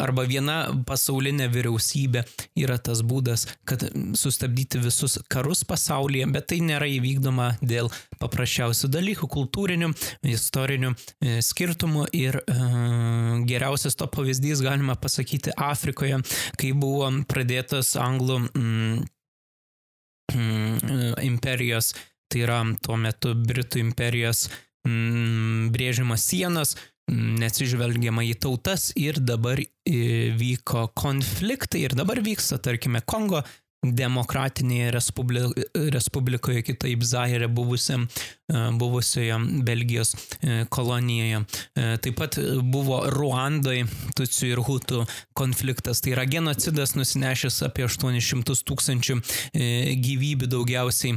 arba 0.00 0.26
viena 0.28 0.58
pasaulinė 0.86 1.46
vyriausybė 1.54 2.26
yra 2.60 2.76
tas 2.76 3.00
būdas, 3.00 3.46
kad 3.64 3.86
sustabdyti 4.12 4.82
visus 4.84 5.16
karus 5.32 5.64
pasaulyje, 5.64 6.26
bet 6.34 6.50
tai 6.52 6.60
nėra 6.66 6.88
įvykdoma 6.98 7.54
dėl 7.64 7.88
paprasčiausių 8.20 8.92
dalykų- 8.92 9.30
kultūrinių, 9.36 9.90
istorinių 10.36 10.92
skirtumų 11.40 12.10
ir 12.12 12.42
geriausias 13.48 13.96
to 13.96 14.04
pavyzdys 14.06 14.59
galima 14.64 14.96
pasakyti 15.00 15.54
Afrikoje, 15.56 16.20
kai 16.60 16.74
buvo 16.76 17.08
pradėtas 17.28 17.96
anglų 18.00 18.42
mm, 18.50 19.08
Mm, 20.34 21.14
imperijos, 21.22 21.94
tai 22.30 22.44
yra 22.44 22.60
tuo 22.84 22.96
metu 23.00 23.32
Britų 23.34 23.80
imperijos 23.82 24.44
mm, 24.86 25.70
brėžimas 25.74 26.26
sienos, 26.30 26.76
mm, 27.10 27.40
neatsižvelgiama 27.42 28.24
į 28.28 28.36
tautas 28.44 28.90
ir 28.98 29.18
dabar 29.18 29.60
vyko 30.40 30.86
konfliktai 30.94 31.84
ir 31.88 31.96
dabar 31.98 32.22
vyksta, 32.22 32.60
tarkime, 32.62 33.02
Kongo 33.02 33.42
demokratinėje 33.80 34.90
respublikoje, 35.96 36.62
kitaip 36.68 37.02
Zaire 37.02 37.48
buvusiam, 37.48 38.04
e, 38.04 38.10
buvusioje 38.72 39.36
Belgijos 39.62 40.14
e, 40.14 40.64
kolonijoje. 40.68 41.40
E, 41.74 41.96
taip 42.02 42.18
pat 42.20 42.38
buvo 42.62 43.02
Ruandoje 43.10 43.86
Tutsių 44.18 44.50
ir 44.52 44.62
Hutų 44.66 45.04
konfliktas. 45.36 46.02
Tai 46.02 46.14
yra 46.14 46.26
genocidas 46.30 46.94
nusinešęs 46.98 47.60
apie 47.68 47.86
800 47.86 48.64
tūkstančių 48.66 49.18
gyvybių 50.00 50.48
daugiausiai 50.50 51.16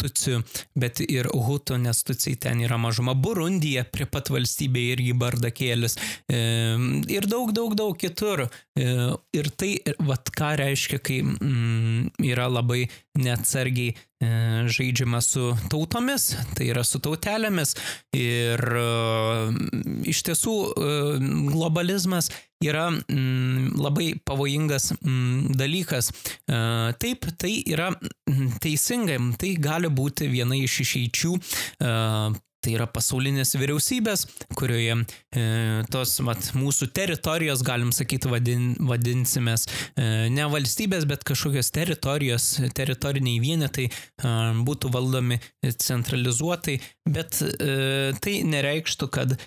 Tutsių, 0.00 0.40
bet 0.78 1.02
ir 1.04 1.28
Hutų, 1.32 1.78
nes 1.84 2.02
Tutsiai 2.06 2.38
ten 2.40 2.62
yra 2.64 2.78
mažuma. 2.80 3.14
Burundija 3.14 3.84
prie 3.88 4.06
pat 4.10 4.30
valstybė 4.32 4.84
irgi 4.94 5.14
bardakėlis. 5.18 5.98
Ir 6.28 7.28
daug, 7.30 7.52
daug, 7.56 7.76
daug 7.78 7.96
kitur. 8.00 8.46
Ir 8.74 9.50
tai, 9.58 9.72
vat 10.02 10.30
ką 10.34 10.54
reiškia, 10.60 11.00
kai 11.04 11.20
mm, 11.22 12.14
yra 12.24 12.48
labai 12.50 12.84
neatsargiai 13.18 13.94
e, 13.94 13.96
žaidžiama 14.70 15.20
su 15.24 15.52
tautomis, 15.70 16.32
tai 16.56 16.70
yra 16.72 16.84
su 16.86 17.00
tautelėmis. 17.02 17.74
Ir 18.16 18.60
e, 18.60 18.86
iš 20.10 20.22
tiesų 20.28 20.54
e, 20.54 20.94
globalizmas 21.52 22.30
yra 22.64 22.88
labai 22.88 24.14
pavojingas 24.24 24.92
dalykas. 25.58 26.10
E, 26.10 26.58
taip, 27.02 27.28
tai 27.40 27.58
yra 27.68 27.92
teisingai, 28.64 29.20
tai 29.40 29.54
gali 29.60 29.92
būti 29.92 30.30
viena 30.32 30.58
iš 30.58 30.80
išeičių. 30.86 31.36
Tai 32.64 32.72
yra 32.72 32.86
pasaulinės 32.88 33.52
vyriausybės, 33.60 34.22
kurioje 34.56 34.94
e, 34.96 35.42
tos 35.92 36.14
mat, 36.24 36.46
mūsų 36.56 36.88
teritorijos, 36.96 37.60
galim 37.66 37.90
sakyti, 37.92 38.30
vadin, 38.32 38.70
vadinsimės 38.88 39.66
e, 39.68 40.06
ne 40.32 40.46
valstybės, 40.48 41.04
bet 41.10 41.26
kažkokios 41.28 41.68
teritorijos, 41.76 42.46
teritoriniai 42.76 43.42
vienetai 43.42 43.90
e, 43.90 44.32
būtų 44.64 44.92
valdomi 44.94 45.40
centralizuotai, 45.68 46.78
bet 47.04 47.40
e, 47.42 48.12
tai 48.24 48.38
nereikštų, 48.48 49.08
kad 49.12 49.34
e, 49.36 49.38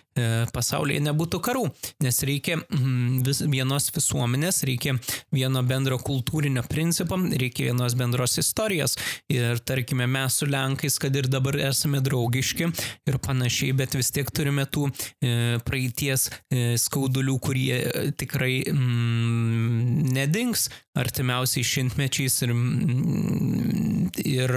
pasaulyje 0.54 1.02
nebūtų 1.08 1.40
karų, 1.44 1.64
nes 2.06 2.20
reikia 2.28 2.60
mm, 2.60 3.24
vis, 3.26 3.42
vienos 3.50 3.90
visuomenės, 3.96 4.62
reikia 4.68 4.94
vieno 5.34 5.64
bendro 5.66 5.98
kultūrinio 5.98 6.64
principo, 6.70 7.18
reikia 7.18 7.72
vienos 7.72 7.98
bendros 7.98 8.38
istorijos. 8.42 8.98
Ir 9.34 9.58
tarkime, 9.66 10.06
mes 10.10 10.38
su 10.38 10.48
Lenkais, 10.50 11.00
kad 11.02 11.16
ir 11.18 11.30
dabar 11.32 11.58
esame 11.70 12.02
draugiški 12.06 12.70
ir 13.10 13.20
panašiai, 13.26 13.74
bet 13.78 13.98
vis 13.98 14.14
tiek 14.14 14.30
turime 14.30 14.68
tų 14.70 14.88
e, 14.92 15.58
praeities 15.66 16.30
e, 16.30 16.78
skaudulių, 16.82 17.40
kurie 17.42 17.82
e, 17.82 18.06
tikrai 18.18 18.62
mm, 18.70 20.14
nedings 20.14 20.68
artimiausiais 20.98 21.70
šimtmečiais 21.70 22.36
ir, 22.46 22.54
mm, 22.54 24.10
ir 24.26 24.54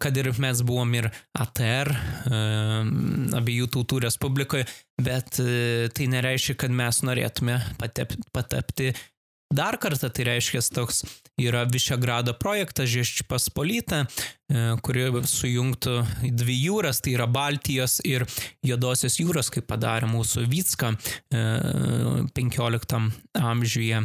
kad 0.00 0.16
ir 0.16 0.30
mes 0.40 0.62
buvom 0.66 0.94
ir 0.98 1.10
ATR, 1.40 1.90
e, 1.92 2.42
abiejų 3.40 3.70
tautų 3.76 4.02
respublikoje, 4.06 4.68
bet 5.02 5.40
e, 5.42 5.88
tai 5.94 6.08
nereiškia, 6.12 6.56
kad 6.64 6.74
mes 6.74 7.02
norėtume 7.06 7.58
patep, 7.80 8.16
patapti 8.34 8.92
dar 9.52 9.78
kartą, 9.80 10.10
tai 10.10 10.24
reiškia 10.28 10.62
toks 10.74 11.02
yra 11.40 11.64
Višegrado 11.66 12.34
projektas 12.38 12.88
Žeščipaspolyta, 12.92 14.04
e, 14.04 14.64
kuri 14.86 15.08
sujungtų 15.28 15.96
dvi 16.30 16.56
jūras, 16.68 17.02
tai 17.02 17.16
yra 17.16 17.26
Baltijos 17.26 17.98
ir 18.06 18.26
Jodosios 18.64 19.18
jūros, 19.18 19.50
kaip 19.50 19.66
padarė 19.70 20.08
mūsų 20.12 20.46
Vycka 20.50 20.94
15 21.34 23.02
amžiuje. 23.40 24.04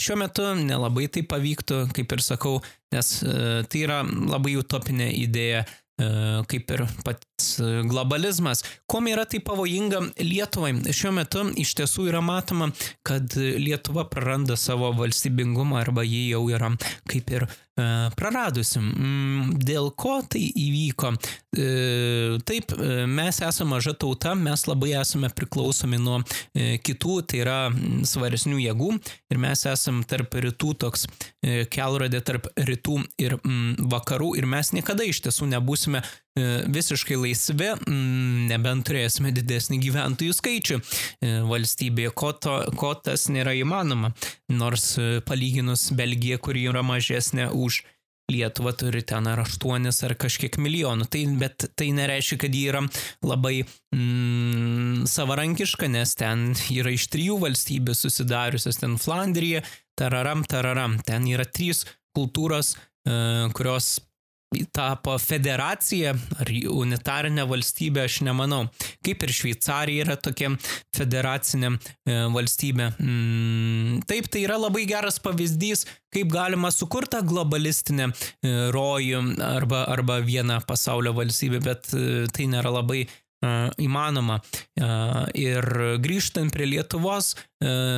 Šiuo 0.00 0.16
metu 0.20 0.48
nelabai 0.62 1.08
tai 1.12 1.26
pavyktų, 1.26 1.84
kaip 1.96 2.16
ir 2.16 2.24
sakau, 2.24 2.58
nes 2.94 3.12
tai 3.20 3.84
yra 3.84 4.02
labai 4.06 4.56
utopinė 4.60 5.10
idėja 5.18 5.64
E, 6.00 6.06
kaip 6.48 6.72
ir 6.74 6.84
pats 7.04 7.26
globalizmas. 7.88 8.64
Kom 8.86 9.08
yra 9.10 9.24
tai 9.24 9.40
pavojinga 9.44 10.02
Lietuvai? 10.20 10.74
Šiuo 10.94 11.12
metu 11.16 11.46
iš 11.60 11.74
tiesų 11.78 12.08
yra 12.10 12.20
matoma, 12.24 12.70
kad 13.06 13.34
Lietuva 13.36 14.06
praranda 14.10 14.58
savo 14.60 14.92
valstybingumą 14.98 15.80
arba 15.80 16.04
jį 16.06 16.30
jau 16.34 16.44
yra 16.52 16.70
kaip 17.10 17.30
ir 17.32 17.46
e, 17.46 17.50
praradusi. 18.16 18.78
Mm, 18.80 19.56
dėl 19.58 19.90
ko 19.98 20.20
tai 20.30 20.42
įvyko? 20.48 21.14
E, 21.56 21.68
taip, 22.46 22.74
mes 23.10 23.40
esame 23.42 23.74
maža 23.74 23.94
tauta, 23.98 24.36
mes 24.38 24.66
labai 24.68 24.92
esame 25.00 25.30
priklausomi 25.34 25.98
nuo 26.00 26.20
kitų, 26.54 27.16
tai 27.26 27.42
yra 27.42 27.58
svaresnių 28.06 28.60
jėgų 28.62 28.92
ir 29.32 29.42
mes 29.42 29.64
esame 29.66 30.06
tarp 30.08 30.34
rytų 30.44 30.74
toks 30.84 31.06
kelrodė 31.72 32.20
tarp 32.24 32.46
rytų 32.54 33.00
ir 33.22 33.36
vakarų 33.90 34.34
ir 34.38 34.46
mes 34.50 34.74
niekada 34.76 35.06
iš 35.08 35.22
tiesų 35.24 35.48
nebūsime 35.54 35.70
būsime 35.80 36.00
e, 36.00 36.04
visiškai 36.38 37.16
laisvi, 37.18 37.72
nebent 38.50 38.86
turėsime 38.86 39.32
didesnį 39.34 39.80
gyventojų 39.82 40.34
skaičių. 40.36 40.78
E, 40.78 41.32
valstybėje, 41.46 42.12
ko, 42.14 42.32
to, 42.32 42.56
ko 42.78 42.94
tas 42.94 43.28
nėra 43.32 43.56
įmanoma. 43.58 44.12
Nors 44.52 44.92
e, 44.98 45.20
palyginus 45.26 45.90
Belgiją, 45.96 46.38
kuri 46.38 46.68
yra 46.70 46.84
mažesnė 46.86 47.50
už 47.50 47.82
Lietuva 48.30 48.70
turi 48.78 49.02
ten 49.02 49.26
ar 49.26 49.40
aštuonis 49.42 50.04
ar 50.06 50.14
kažkiek 50.14 50.54
milijonų, 50.62 51.08
tai, 51.10 51.24
bet 51.40 51.66
tai 51.74 51.88
nereiškia, 51.96 52.36
kad 52.44 52.54
ji 52.54 52.60
yra 52.70 52.84
labai 53.26 53.64
mm, 53.64 55.08
savarankiška, 55.10 55.88
nes 55.90 56.14
ten 56.14 56.52
yra 56.70 56.92
iš 56.94 57.08
trijų 57.10 57.40
valstybių 57.42 57.96
susidariusios, 57.98 58.78
ten 58.78 58.94
Flandrija, 59.02 59.64
tararam, 59.98 60.44
tararam, 60.46 61.00
ten 61.02 61.26
yra 61.26 61.48
trys 61.48 61.82
kultūros, 62.14 62.76
e, 63.02 63.50
kurios 63.56 63.96
tapo 64.74 65.14
federacija 65.22 66.14
ar 66.42 66.50
unitarinė 66.74 67.44
valstybė, 67.46 68.04
aš 68.08 68.20
nemanau. 68.26 68.64
Kaip 69.06 69.22
ir 69.22 69.32
Šveicarija 69.34 70.06
yra 70.06 70.16
tokia 70.18 70.50
federacinė 70.96 71.70
e, 71.70 72.16
valstybė. 72.34 72.90
Mm, 72.98 74.02
taip, 74.10 74.26
tai 74.32 74.44
yra 74.48 74.58
labai 74.58 74.86
geras 74.90 75.20
pavyzdys, 75.22 75.86
kaip 76.10 76.32
galima 76.34 76.72
sukurti 76.74 77.22
globalistinę 77.30 78.10
e, 78.10 78.54
rojų 78.74 79.22
arba, 79.46 79.84
arba 79.94 80.18
vieną 80.26 80.60
pasaulio 80.66 81.14
valstybę, 81.14 81.62
bet 81.64 81.92
e, 81.94 82.26
tai 82.34 82.50
nėra 82.50 82.74
labai 82.80 83.04
įmanoma. 83.80 84.34
Ir 85.40 85.64
grįžtant 86.04 86.52
prie 86.52 86.66
Lietuvos, 86.68 87.30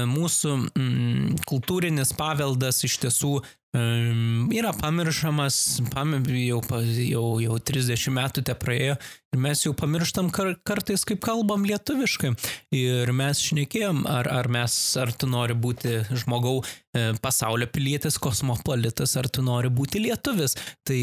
mūsų 0.06 0.52
mm, 0.54 1.40
kultūrinis 1.50 2.12
paveldas 2.14 2.78
iš 2.86 3.00
tiesų 3.02 3.32
yra 3.72 4.72
pamiršamas, 4.76 5.80
pamir, 5.94 6.28
jau, 6.36 6.60
jau, 6.92 7.26
jau 7.40 7.58
30 7.72 8.12
metų 8.12 8.44
te 8.44 8.54
praėjo 8.58 8.98
ir 9.32 9.40
mes 9.40 9.62
jau 9.64 9.72
pamirštam 9.72 10.28
kar, 10.34 10.52
kartais, 10.60 11.06
kaip 11.08 11.22
kalbam 11.24 11.64
lietuviškai. 11.64 12.34
Ir 12.76 13.12
mes 13.16 13.40
šnekėjom, 13.40 14.04
ar, 14.04 14.28
ar 14.28 14.50
mes, 14.52 14.76
ar 15.00 15.14
tu 15.16 15.30
nori 15.30 15.56
būti 15.56 16.02
žmogau 16.24 16.60
e, 16.60 17.14
pasaulio 17.24 17.70
pilietis, 17.72 18.20
kosmopolitas, 18.20 19.16
ar 19.16 19.30
tu 19.32 19.44
nori 19.46 19.72
būti 19.72 20.04
lietuvis. 20.04 20.58
Tai 20.84 21.00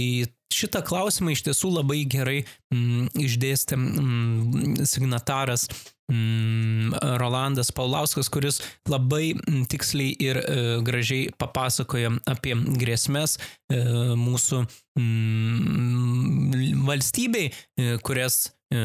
šitą 0.54 0.82
klausimą 0.86 1.36
iš 1.36 1.46
tiesų 1.48 1.72
labai 1.78 2.04
gerai 2.10 2.42
mm, 2.74 3.14
išdėstė 3.28 3.78
mm, 3.78 4.86
signataras 4.90 5.70
Mm, 6.10 6.94
Rolandas 7.18 7.72
Paulauskas, 7.72 8.30
kuris 8.34 8.58
labai 8.90 9.36
mm, 9.36 9.66
tiksliai 9.70 10.16
ir 10.18 10.40
e, 10.42 10.56
gražiai 10.82 11.28
papasakoja 11.38 12.10
apie 12.26 12.56
grėsmės 12.82 13.36
e, 13.38 13.78
mūsų 14.18 14.64
mm, 14.98 16.82
valstybei, 16.88 17.52
e, 17.78 18.00
kurias, 18.02 18.48
e, 18.74 18.82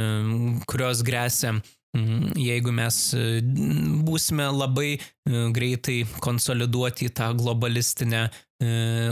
kurios 0.68 1.00
grėsia 1.06 1.54
mm, 1.54 2.36
jeigu 2.44 2.76
mes 2.76 3.00
e, 3.16 3.40
būsime 4.04 4.50
labai 4.52 4.90
e, 4.92 5.00
greitai 5.56 6.02
konsoliduoti 6.20 7.08
tą 7.08 7.32
globalistinę 7.40 8.26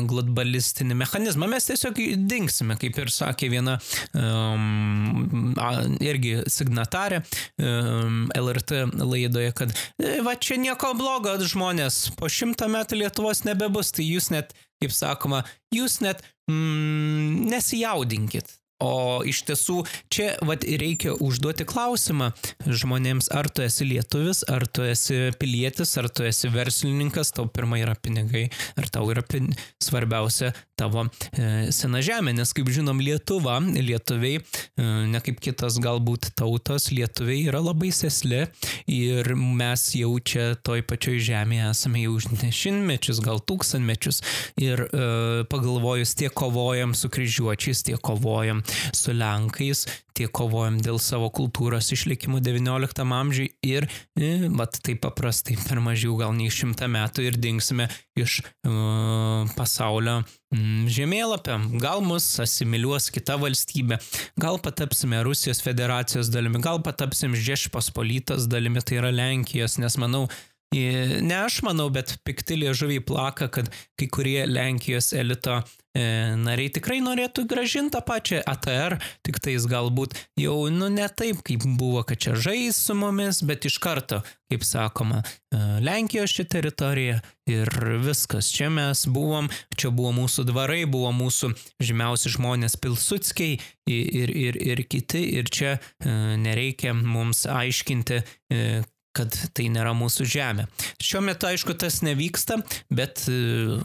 globalistinį 0.09 0.95
mechanizmą, 1.01 1.49
mes 1.51 1.67
tiesiog 1.67 1.99
dinksime, 2.31 2.77
kaip 2.81 2.99
ir 3.03 3.11
sakė 3.13 3.51
viena 3.53 3.75
um, 4.15 5.53
irgi 6.01 6.37
signatarė 6.53 7.23
um, 7.59 8.29
LRT 8.39 8.85
laidoje, 9.03 9.51
kad 9.59 9.75
e, 9.99 10.21
va 10.25 10.37
čia 10.39 10.61
nieko 10.63 10.93
blogo, 10.99 11.35
žmonės 11.43 12.13
po 12.19 12.31
šimtą 12.31 12.71
metų 12.73 13.03
Lietuvos 13.03 13.43
nebebus, 13.49 13.93
tai 13.97 14.07
jūs 14.07 14.31
net, 14.33 14.55
kaip 14.83 14.95
sakoma, 14.95 15.43
jūs 15.75 16.01
net 16.07 16.23
mm, 16.47 17.49
nesijaudinkit. 17.53 18.62
O 18.83 19.23
iš 19.29 19.45
tiesų 19.47 19.83
čia 20.13 20.33
vat, 20.47 20.65
reikia 20.67 21.15
užduoti 21.23 21.67
klausimą 21.69 22.33
žmonėms, 22.67 23.31
ar 23.35 23.49
tu 23.53 23.65
esi 23.65 23.87
lietuvis, 23.87 24.43
ar 24.51 24.67
tu 24.67 24.87
esi 24.87 25.31
pilietis, 25.39 25.95
ar 26.01 26.11
tu 26.11 26.27
esi 26.27 26.51
verslininkas, 26.53 27.33
tau 27.37 27.47
pirmą 27.47 27.79
yra 27.83 27.95
pinigai, 27.95 28.49
ar 28.77 28.91
tau 28.93 29.07
yra 29.15 29.23
pin... 29.23 29.53
svarbiausia 29.83 30.53
tavo 30.83 31.07
e, 31.07 31.71
sena 31.75 32.03
žemė, 32.05 32.35
nes 32.37 32.53
kaip 32.57 32.71
žinom, 32.73 33.01
Lietuva, 33.03 33.59
lietuviai, 33.63 34.41
e, 34.43 34.87
ne 35.13 35.23
kaip 35.25 35.41
kitas 35.43 35.79
galbūt 35.83 36.33
tautos, 36.39 36.91
lietuviai 36.95 37.47
yra 37.51 37.63
labai 37.63 37.93
sesli 37.95 38.45
ir 38.91 39.33
mes 39.39 39.87
jau 39.99 40.15
čia 40.19 40.53
toj 40.67 40.85
pačioj 40.89 41.21
žemėje 41.29 41.71
esame 41.71 42.05
jau 42.05 42.17
už 42.19 42.31
dešimtmečius, 42.43 43.23
gal 43.25 43.43
tūkstantmečius 43.47 44.23
ir 44.61 44.87
e, 44.89 45.07
pagalvojus 45.53 46.17
tiek 46.19 46.35
kovojam 46.35 46.97
su 46.99 47.11
kryžiuočiais, 47.13 47.85
tiek 47.87 48.03
kovojam 48.03 48.65
su 48.97 49.15
Lenkais, 49.15 49.87
tiek 50.17 50.31
kovojam 50.35 50.79
dėl 50.83 51.01
savo 51.03 51.29
kultūros 51.35 51.91
išlikimo 51.95 52.41
XIX 52.45 53.15
amžiui 53.17 53.49
ir, 53.67 53.89
e, 54.19 54.49
mat, 54.53 54.79
taip 54.85 55.03
paprastai 55.05 55.57
per 55.61 55.81
mažiau 55.85 56.17
gal 56.21 56.35
nei 56.37 56.53
šimtą 56.53 56.89
metų 56.93 57.27
ir 57.29 57.39
dingsime 57.41 57.89
iš 58.19 58.41
uh, 58.43 59.49
pasaulio 59.57 60.21
mm, 60.53 60.87
žemėlapio. 60.93 61.59
Gal 61.83 62.05
mus 62.05 62.29
asimiliuos 62.43 63.09
kita 63.15 63.39
valstybė, 63.41 63.99
gal 64.41 64.61
patapsime 64.63 65.23
Rusijos 65.25 65.63
federacijos 65.65 66.33
dalimi, 66.33 66.63
gal 66.63 66.83
patapsim 66.85 67.37
Žešpospolytas 67.37 68.49
dalimi, 68.53 68.85
tai 68.85 69.01
yra 69.01 69.13
Lenkijos, 69.15 69.81
nes 69.83 69.99
manau, 70.01 70.27
Ne 70.73 71.37
aš 71.37 71.61
manau, 71.67 71.91
bet 71.93 72.15
pikti 72.25 72.57
liežuviai 72.63 73.03
plaka, 73.05 73.51
kad 73.53 73.69
kai 73.99 74.09
kurie 74.09 74.47
Lenkijos 74.49 75.11
elito 75.13 75.59
e, 75.59 75.82
nariai 75.95 76.71
tikrai 76.73 77.01
norėtų 77.05 77.45
gražinti 77.51 77.93
tą 77.93 78.01
pačią 78.07 78.41
ATR, 78.49 78.97
tik 79.27 79.41
tais 79.45 79.67
galbūt 79.69 80.17
jau, 80.41 80.57
nu, 80.73 80.89
ne 80.89 81.09
taip, 81.09 81.43
kaip 81.45 81.67
buvo, 81.79 82.01
kad 82.09 82.21
čia 82.23 82.37
žais 82.39 82.79
su 82.81 82.97
mumis, 82.97 83.43
bet 83.45 83.67
iš 83.69 83.77
karto, 83.83 84.23
kaip 84.53 84.65
sakoma, 84.65 85.23
e, 85.23 85.61
Lenkijos 85.85 86.33
ši 86.33 86.47
teritorija 86.55 87.21
ir 87.51 87.69
viskas. 88.05 88.51
Čia 88.53 88.71
mes 88.73 89.05
buvom, 89.11 89.51
čia 89.77 89.93
buvo 89.93 90.13
mūsų 90.23 90.47
dvarai, 90.49 90.85
buvo 90.89 91.13
mūsų 91.17 91.53
žymiausi 91.83 92.33
žmonės 92.37 92.79
Pilsutskiai 92.81 93.59
ir, 93.91 94.33
ir, 94.33 94.57
ir 94.57 94.85
kiti, 94.89 95.25
ir 95.39 95.53
čia 95.53 95.77
e, 95.77 96.17
nereikia 96.41 96.95
mums 96.97 97.45
aiškinti, 97.51 98.23
e, 98.53 98.83
kad 99.17 99.37
tai 99.55 99.69
nėra 99.73 99.93
mūsų 99.97 100.27
žemė. 100.35 100.67
Šiuo 101.03 101.23
metu, 101.25 101.49
aišku, 101.49 101.77
tas 101.79 102.01
nevyksta, 102.05 102.59
bet 102.93 103.27
e, 103.29 103.37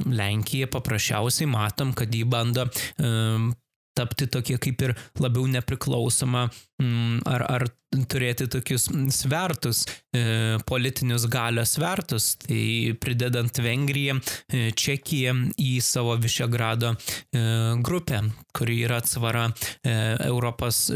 Lenkija 0.07 0.69
paprasčiausiai 0.71 1.49
matom, 1.51 1.93
kad 1.97 2.13
jį 2.13 2.23
bando 2.31 2.67
um, 3.03 3.51
tapti 3.97 4.27
tokie 4.29 4.59
kaip 4.61 4.83
ir 4.85 4.93
labiau 5.19 5.47
nepriklausoma 5.49 6.47
mm, 6.47 6.66
ar, 6.79 7.45
ar 7.49 7.67
turėti 8.11 8.47
tokius 8.51 8.89
svertus, 9.15 9.85
e, 10.11 10.57
politinius 10.67 11.25
galios 11.31 11.75
svertus, 11.77 12.33
tai 12.43 12.93
pridedant 12.99 13.61
Vengriją, 13.63 14.17
e, 14.51 14.69
Čekiją 14.75 15.35
į 15.61 15.77
savo 15.83 16.17
Višegrado 16.19 16.93
e, 16.93 17.43
grupę, 17.81 18.21
kuri 18.57 18.81
yra 18.87 18.99
atsvara 19.01 19.47
Europos 19.85 20.87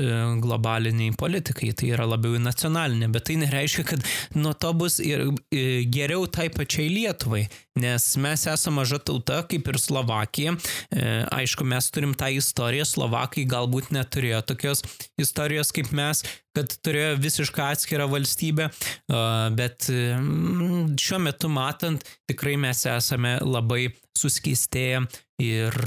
globaliniai 0.41 1.13
politikai, 1.17 1.69
tai 1.77 1.91
yra 1.93 2.07
labiau 2.09 2.39
nacionalinė, 2.41 3.11
bet 3.13 3.27
tai 3.29 3.37
nereiškia, 3.43 3.83
kad 3.85 4.05
nuo 4.33 4.55
to 4.57 4.71
bus 4.77 4.97
ir 5.03 5.27
geriau 5.93 6.25
tai 6.25 6.47
pačiai 6.53 6.89
Lietuvai, 6.89 7.43
nes 7.79 8.07
mes 8.17 8.45
esame 8.49 8.81
maža 8.81 8.97
tauta, 9.05 9.43
kaip 9.47 9.69
ir 9.69 9.77
Slovakija. 9.79 10.55
Aišku, 11.37 11.67
mes 11.69 11.91
turim 11.93 12.15
tą 12.17 12.31
istoriją, 12.33 12.87
Slovakai 12.89 13.45
galbūt 13.49 13.91
neturėjo 13.93 14.41
tokios 14.51 14.81
istorijos 15.21 15.70
kaip 15.75 15.91
mes, 15.95 16.23
kad 16.55 16.71
turėjo 16.84 17.15
visišką 17.23 17.71
atskirą 17.75 18.07
valstybę, 18.12 18.69
bet 19.57 19.88
mm, 19.91 20.95
šiuo 20.99 21.21
metu 21.23 21.51
matant, 21.51 22.03
tikrai 22.29 22.57
mes 22.60 22.86
esame 22.91 23.38
labai 23.43 23.89
suskistėję 24.17 25.05
ir 25.41 25.77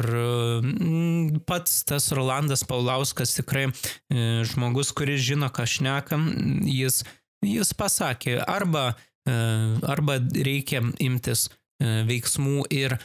mm, 0.64 1.42
pats 1.46 1.82
tas 1.88 2.10
Rolandas 2.16 2.64
Paulauskas 2.66 3.36
tikrai 3.38 3.68
e, 3.68 4.44
žmogus, 4.48 4.92
kuris 4.96 5.22
žino, 5.22 5.50
ką 5.54 5.66
šnekam, 5.68 6.24
jis, 6.66 7.02
jis 7.44 7.74
pasakė, 7.78 8.40
arba, 8.42 8.94
e, 9.28 9.36
arba 9.94 10.18
reikia 10.18 10.82
imtis 11.04 11.48
veiksmų 12.08 12.64
ir 12.74 12.96
e, 12.96 13.00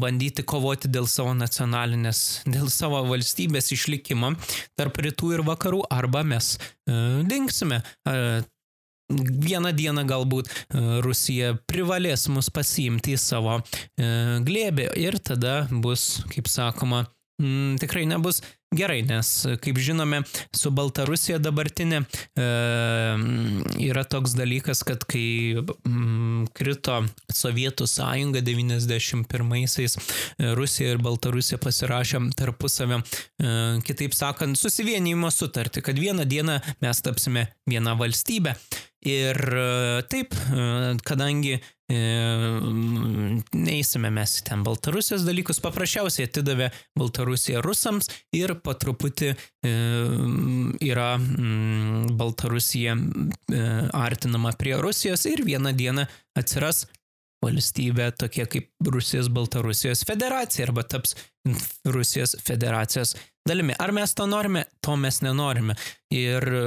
bandyti 0.00 0.44
kovoti 0.46 0.90
dėl 0.92 1.08
savo 1.10 1.34
nacionalinės, 1.38 2.42
dėl 2.48 2.70
savo 2.72 3.02
valstybės 3.08 3.72
išlikimo 3.76 4.34
tarp 4.78 5.00
rytų 5.04 5.34
ir 5.38 5.44
vakarų, 5.46 5.84
arba 5.90 6.24
mes 6.26 6.56
e, 6.56 7.22
dinksime. 7.26 7.82
Vieną 9.10 9.72
dieną 9.74 10.04
galbūt 10.06 10.52
Rusija 11.02 11.56
privalės 11.66 12.28
mus 12.30 12.46
pasiimti 12.54 13.16
į 13.16 13.18
savo 13.18 13.56
glėbį 13.98 14.84
ir 15.02 15.16
tada 15.18 15.64
bus, 15.82 16.20
kaip 16.30 16.46
sakoma, 16.46 17.00
tikrai 17.82 18.04
nebus 18.06 18.38
gerai, 18.70 19.00
nes, 19.02 19.28
kaip 19.62 19.78
žinome, 19.82 20.22
su 20.54 20.70
Baltarusija 20.74 21.40
dabartinė 21.42 22.00
e, 22.00 22.46
yra 23.88 24.04
toks 24.06 24.36
dalykas, 24.38 24.84
kad 24.86 25.02
kai 25.10 25.58
m, 25.58 26.46
krito 26.56 27.00
Sovietų 27.34 27.88
sąjunga 27.90 28.44
91-aisiais, 28.46 29.96
e, 29.98 30.52
Rusija 30.58 30.94
ir 30.94 31.02
Baltarusija 31.02 31.58
pasirašė 31.62 32.22
tarpusavę, 32.38 33.00
e, 33.00 33.56
kitaip 33.86 34.14
sakant, 34.14 34.58
susivienijimo 34.60 35.32
sutartį, 35.34 35.82
kad 35.90 35.98
vieną 35.98 36.28
dieną 36.30 36.60
mes 36.84 37.02
tapsime 37.02 37.48
viena 37.70 37.96
valstybė. 37.98 38.54
Ir 39.08 39.36
e, 39.56 40.02
taip, 40.12 40.34
e, 40.36 40.96
kadangi 41.08 41.58
neįsime 43.80 44.10
mes 44.12 44.42
ten 44.44 44.62
Baltarusijos 44.64 45.24
dalykus, 45.24 45.60
paprasčiausiai 45.64 46.28
atidavė 46.28 46.70
Baltarusiją 46.98 47.62
rusams 47.64 48.10
ir 48.36 48.52
po 48.60 48.74
truputį 48.76 49.32
yra 50.84 51.10
Baltarusija 52.20 52.96
artinama 53.96 54.52
prie 54.60 54.76
Rusijos 54.76 55.24
ir 55.30 55.44
vieną 55.46 55.72
dieną 55.76 56.06
atsiras 56.36 56.86
valstybė 57.40 58.10
tokia 58.20 58.44
kaip 58.52 58.68
Rusijos 58.84 59.30
Baltarusijos 59.32 60.04
federacija 60.04 60.66
arba 60.68 60.84
taps 60.84 61.16
Rusijos 61.88 62.36
federacijos 62.44 63.14
dalimi. 63.48 63.72
Ar 63.80 63.94
mes 63.96 64.12
to 64.14 64.26
norime? 64.28 64.66
To 64.84 64.96
mes 65.00 65.22
nenorime. 65.24 65.74
Ir 66.12 66.44
e, 66.44 66.60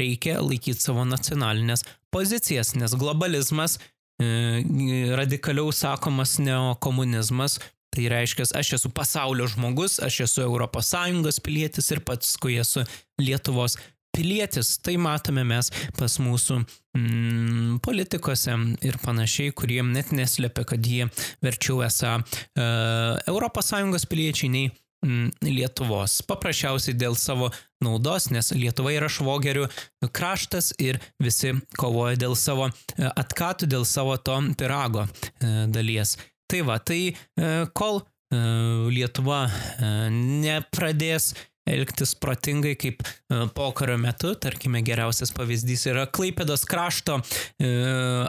reikia 0.00 0.38
laikyti 0.40 0.80
savo 0.80 1.04
nacionalinės 1.04 1.84
pozicijas, 2.14 2.72
nes 2.80 2.96
globalizmas, 2.96 3.76
e, 3.76 3.97
radikaliau 4.18 5.72
sakomas 5.72 6.38
neokomunizmas, 6.42 7.58
Tai 7.88 8.04
reiškia, 8.12 8.44
aš 8.54 8.72
esu 8.76 8.90
pasaulio 8.92 9.46
žmogus, 9.48 9.96
aš 10.04 10.20
esu 10.26 10.44
ES 10.44 11.40
pilietis 11.40 11.88
ir 11.90 12.02
pats, 12.04 12.36
kai 12.36 12.58
esu 12.60 12.84
Lietuvos 13.18 13.78
pilietis. 14.14 14.76
Tai 14.78 14.96
matome 15.00 15.44
mes 15.48 15.70
pas 15.96 16.18
mūsų 16.20 16.58
mm, 16.96 17.78
politikose 17.84 18.56
ir 18.84 18.98
panašiai, 19.02 19.54
kurie 19.56 19.80
net 19.82 20.12
neslėpia, 20.12 20.66
kad 20.68 20.84
jie 20.84 21.08
verčiau 21.44 21.80
esą 21.86 22.18
e, 22.20 22.68
ES 23.24 24.06
piliečiai 24.12 24.52
nei 24.52 24.70
Lietuvos. 25.06 26.18
Paprasčiausiai 26.26 26.96
dėl 26.98 27.14
savo 27.18 27.52
naudos, 27.84 28.28
nes 28.34 28.50
Lietuva 28.56 28.92
yra 28.96 29.08
švogerių 29.12 29.68
kraštas 30.10 30.72
ir 30.82 30.98
visi 31.22 31.54
kovoja 31.78 32.18
dėl 32.18 32.34
savo 32.38 32.66
e, 32.68 33.06
atkatų, 33.06 33.68
dėl 33.70 33.86
savo 33.86 34.16
to 34.18 34.40
pirago 34.58 35.06
e, 35.06 35.66
dalies. 35.70 36.16
Tai 36.50 36.64
va, 36.66 36.78
tai 36.82 37.02
e, 37.12 37.50
kol 37.74 38.02
Lietuva 38.28 39.46
nepradės 40.12 41.30
elgtis 41.72 42.14
protingai 42.18 42.74
kaip 42.80 43.02
e, 43.04 43.42
pokario 43.54 43.98
metu. 44.00 44.32
Tarkime, 44.40 44.82
geriausias 44.86 45.32
pavyzdys 45.36 45.86
yra 45.92 46.06
Klaipėdos 46.10 46.64
krašto 46.68 47.18
e, 47.20 47.70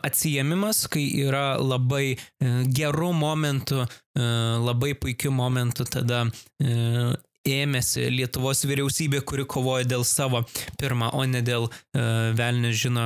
atsijėmimas, 0.05 0.85
kai 0.91 1.05
yra 1.23 1.53
labai 1.61 2.05
e, 2.15 2.19
gerų 2.75 3.13
momentų, 3.17 3.85
labai 4.19 4.89
puikių 4.99 5.29
momentų 5.31 5.85
tada 5.87 6.25
ėmėsi 7.47 8.09
Lietuvos 8.11 8.65
vyriausybė, 8.67 9.21
kuri 9.23 9.45
kovoja 9.47 9.87
dėl 9.87 10.03
savo 10.03 10.41
pirmą, 10.81 11.13
o 11.15 11.23
ne 11.29 11.39
dėl 11.45 11.69
velnės 11.93 12.81
žino 12.81 13.05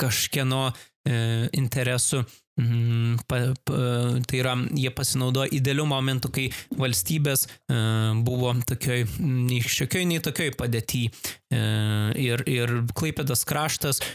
kažkieno 0.00 0.64
interesų 1.54 2.24
pa, 3.26 3.38
pa, 3.64 3.76
tai 4.26 4.40
yra, 4.40 4.54
jie 4.76 4.90
pasinaudojo 4.94 5.50
idealiu 5.56 5.86
momentu, 5.88 6.30
kai 6.32 6.48
valstybės 6.78 7.46
e, 7.46 7.78
buvo 8.26 8.52
tokioj, 8.68 9.06
nei 9.20 9.60
šiokioj, 9.64 10.06
nei 10.10 10.20
tokioj 10.24 10.52
padėty. 10.58 11.06
E, 11.50 11.62
ir, 12.20 12.44
ir 12.50 12.74
Klaipėdas 12.96 13.46
kraštas 13.48 14.02
e, 14.02 14.06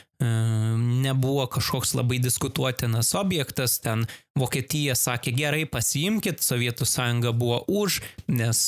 nebuvo 1.06 1.48
kažkoks 1.52 1.96
labai 1.98 2.20
diskutuotinas 2.24 3.14
objektas, 3.18 3.80
ten 3.84 4.06
Vokietija 4.40 4.98
sakė 5.00 5.32
gerai, 5.36 5.64
pasiimkit, 5.72 6.44
Sovietų 6.44 6.88
sąjunga 6.90 7.32
buvo 7.36 7.62
už, 7.72 8.02
nes 8.28 8.60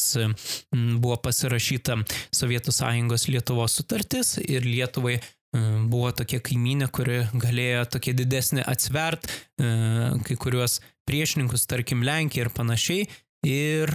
buvo 0.72 1.18
pasirašyta 1.20 2.00
Sovietų 2.36 2.72
sąjungos 2.76 3.28
Lietuvos 3.28 3.76
sutartis 3.76 4.38
ir 4.40 4.64
Lietuvai 4.64 5.18
buvo 5.54 6.12
tokia 6.12 6.40
kaiminė, 6.44 6.90
kuri 6.94 7.22
galėjo 7.40 7.86
tokia 7.96 8.14
didesnė 8.18 8.66
atsvert 8.68 9.30
kai 9.58 10.36
kuriuos 10.40 10.82
priešininkus, 11.08 11.66
tarkim 11.72 12.04
Lenkiją 12.06 12.48
ir 12.48 12.52
panašiai. 12.54 13.08
Ir 13.48 13.92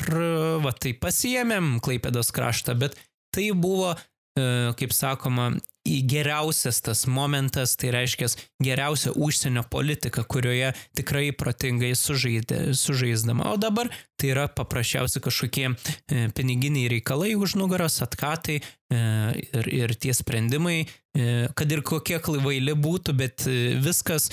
va 0.62 0.72
tai 0.72 0.94
pasijėmėm 0.96 1.76
Klaipėdos 1.84 2.30
kraštą, 2.32 2.76
bet 2.78 2.96
tai 3.34 3.50
buvo, 3.52 3.92
kaip 4.38 4.94
sakoma, 4.96 5.50
geriausias 5.84 6.80
tas 6.80 7.06
momentas, 7.06 7.76
tai 7.76 7.90
reiškia 7.90 8.28
geriausia 8.62 9.12
užsienio 9.16 9.64
politika, 9.70 10.22
kurioje 10.22 10.72
tikrai 10.96 11.32
protingai 11.34 11.94
sužaidė, 11.98 12.72
sužaisdama. 12.78 13.50
O 13.50 13.58
dabar 13.58 13.90
tai 14.16 14.30
yra 14.30 14.46
paprasčiausi 14.46 15.20
kažkokie 15.22 15.66
e, 15.72 16.28
piniginiai 16.36 16.90
reikalai 16.92 17.34
už 17.34 17.56
nugaros, 17.58 17.98
atkatai 18.04 18.60
e, 18.60 19.00
ir, 19.42 19.70
ir 19.74 19.94
tie 19.98 20.14
sprendimai, 20.14 20.84
e, 20.86 21.48
kad 21.58 21.74
ir 21.74 21.82
kokie 21.82 22.20
klaivaili 22.22 22.76
būtų, 22.78 23.16
bet 23.18 23.48
viskas 23.82 24.30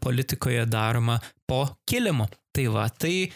politikoje 0.00 0.62
daroma 0.70 1.18
po 1.50 1.66
kilimu. 1.90 2.28
Tai 2.54 2.68
va, 2.70 2.86
tai 2.86 3.32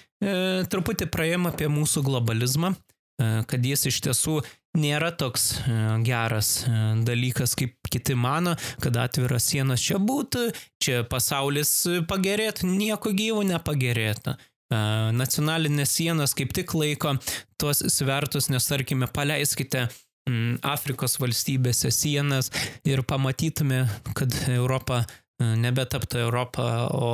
truputį 0.71 1.09
praėjom 1.11 1.49
apie 1.51 1.67
mūsų 1.67 2.05
globalizmą, 2.07 2.71
kad 3.19 3.65
jis 3.67 3.89
iš 3.91 3.99
tiesų 4.07 4.37
nėra 4.77 5.11
toks 5.17 5.51
e, 5.59 5.77
geras 6.07 6.51
e, 6.67 6.75
dalykas, 7.07 7.55
kaip 7.59 7.77
kiti 7.91 8.17
mano, 8.19 8.55
kad 8.83 8.97
atviros 9.01 9.49
sienos 9.49 9.83
čia 9.85 10.01
būtų, 10.03 10.49
čia 10.83 11.03
pasaulis 11.09 11.73
pagerėtų, 12.11 12.69
nieko 12.69 13.13
gyvų 13.17 13.47
nepagerėtų. 13.53 14.35
E, 14.35 14.83
nacionalinės 15.17 15.95
sienos 16.01 16.37
kaip 16.39 16.53
tik 16.57 16.75
laiko 16.77 17.17
tuos 17.61 17.83
svertus, 17.95 18.51
nes 18.53 18.69
tarkime, 18.69 19.09
paleiskite 19.13 19.87
mm, 20.29 20.61
Afrikos 20.69 21.19
valstybėse 21.23 21.93
sienas 21.95 22.53
ir 22.89 23.05
pamatytume, 23.09 23.87
kad 24.15 24.35
Europa 24.53 25.05
nebetaptų 25.39 26.19
Europą, 26.19 26.65
o 26.91 27.11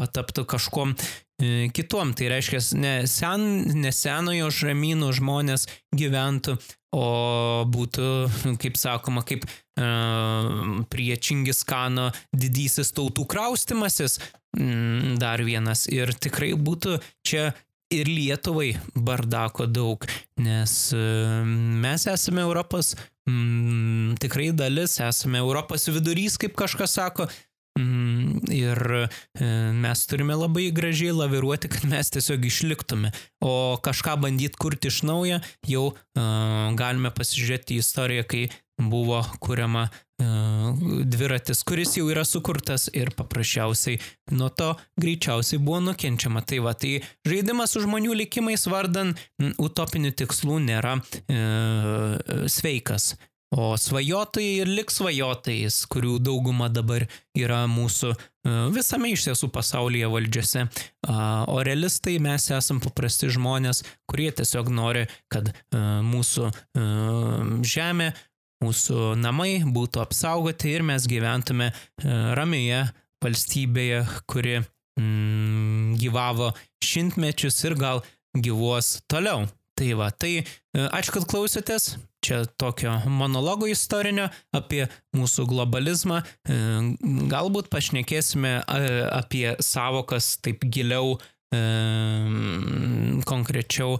pataptų 0.00 0.46
kažkom 0.48 0.96
kitom. 1.76 2.12
Tai 2.16 2.28
reiškia, 2.34 2.60
ne, 2.80 2.94
sen, 3.08 3.46
ne 3.80 3.92
senojo 3.94 4.50
žemynų 4.52 5.12
žmonės 5.20 5.66
gyventų, 5.96 6.58
o 6.96 7.06
būtų, 7.70 8.10
kaip 8.62 8.78
sakoma, 8.80 9.22
kaip 9.26 9.46
uh, 9.46 10.82
prie 10.90 11.14
Čingiskano 11.16 12.10
didysis 12.34 12.92
tautų 12.96 13.26
kraustimasis 13.30 14.18
mm, 14.58 15.18
dar 15.22 15.42
vienas. 15.46 15.86
Ir 15.90 16.12
tikrai 16.18 16.52
būtų 16.58 16.98
čia 17.26 17.50
ir 17.90 18.06
Lietuvai 18.06 18.74
bardako 18.94 19.66
daug, 19.66 20.04
nes 20.38 20.74
e, 20.94 21.00
mes 21.82 22.04
esame 22.06 22.44
Europos 22.44 22.92
mm, 23.26 24.14
tikrai 24.22 24.50
dalis, 24.54 25.00
esame 25.02 25.40
Europos 25.42 25.88
vidurys, 25.90 26.38
kaip 26.38 26.54
kažkas 26.58 26.94
sako. 27.00 27.26
Mm, 27.78 28.40
ir 28.50 28.80
e, 29.38 29.46
mes 29.78 30.02
turime 30.10 30.34
labai 30.34 30.70
gražiai 30.74 31.14
laviruoti, 31.14 31.70
kad 31.70 31.86
mes 31.90 32.10
tiesiog 32.10 32.44
išliktume. 32.44 33.12
O 33.40 33.78
kažką 33.82 34.16
bandyti 34.24 34.58
kurti 34.60 34.90
iš 34.90 35.02
naujo, 35.06 35.38
jau 35.70 35.84
uh, 35.92 36.74
galime 36.76 37.12
pasižiūrėti 37.14 37.78
į 37.78 37.84
istoriją, 37.84 38.26
kai 38.28 38.42
buvo 38.80 39.22
kuriama 39.40 39.88
dviratis, 41.04 41.62
kuris 41.64 41.94
jau 41.96 42.08
yra 42.12 42.24
sukurtas 42.28 42.88
ir 42.92 43.12
paprasčiausiai 43.16 44.00
nuo 44.36 44.50
to 44.52 44.72
greičiausiai 45.00 45.60
buvo 45.62 45.80
nukenčiama. 45.90 46.42
Tai 46.44 46.60
va, 46.66 46.74
tai 46.74 47.00
žaidimas 47.28 47.74
su 47.74 47.84
žmonių 47.84 48.16
likimais 48.22 48.66
vardan 48.70 49.14
utopinių 49.60 50.12
tikslų 50.20 50.60
nėra 50.66 50.98
e, 51.00 51.40
sveikas. 52.52 53.14
O 53.50 53.74
svajotojai 53.74 54.60
ir 54.62 54.68
liks 54.70 55.00
svajotojais, 55.00 55.80
kurių 55.90 56.20
dauguma 56.22 56.68
dabar 56.70 57.02
yra 57.34 57.64
mūsų 57.66 58.12
e, 58.14 58.20
visame 58.70 59.10
iš 59.10 59.24
tiesų 59.26 59.48
pasaulyje 59.50 60.10
valdžiose. 60.12 60.68
O 61.50 61.56
realistai 61.66 62.20
mes 62.22 62.46
esame 62.54 62.84
paprasti 62.84 63.26
žmonės, 63.34 63.82
kurie 64.06 64.28
tiesiog 64.38 64.70
nori, 64.70 65.02
kad 65.34 65.50
e, 65.50 65.82
mūsų 66.06 66.46
e, 66.46 66.86
žemė 67.66 68.12
mūsų 68.62 69.14
namai 69.18 69.64
būtų 69.66 70.04
apsaugoti 70.04 70.76
ir 70.76 70.86
mes 70.86 71.08
gyventume 71.10 71.72
ramioje 72.04 72.84
valstybėje, 73.24 74.04
kuri 74.30 74.60
mm, 74.60 75.96
gyvavo 75.98 76.52
šimtmečius 76.84 77.64
ir 77.66 77.80
gal 77.80 78.04
gyvuos 78.36 79.00
toliau. 79.10 79.48
Tai 79.80 79.94
va, 79.96 80.10
tai 80.12 80.34
e, 80.36 80.44
ačiū, 80.92 81.14
kad 81.14 81.24
klausėtės. 81.24 81.94
Čia 82.20 82.42
tokio 82.60 82.98
monologo 83.08 83.64
istorinio 83.64 84.26
apie 84.52 84.82
mūsų 85.16 85.46
globalizmą. 85.48 86.18
E, 86.20 86.56
galbūt 87.32 87.70
pašnekėsime 87.72 88.58
apie 88.68 89.54
savokas 89.64 90.34
taip 90.44 90.66
giliau, 90.68 91.16
konkrečiau 93.26 93.96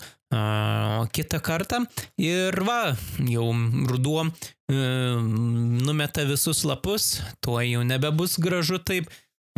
kitą 1.17 1.41
kartą. 1.43 1.81
Ir 2.21 2.61
va, 2.63 2.93
jau 3.27 3.49
ruduo 3.89 4.27
e, 4.29 4.31
numeta 5.89 6.29
visus 6.29 6.61
lapus, 6.69 7.09
tuo 7.41 7.57
jau 7.65 7.81
nebebus 7.89 8.37
gražu 8.39 8.79
taip. 8.85 9.09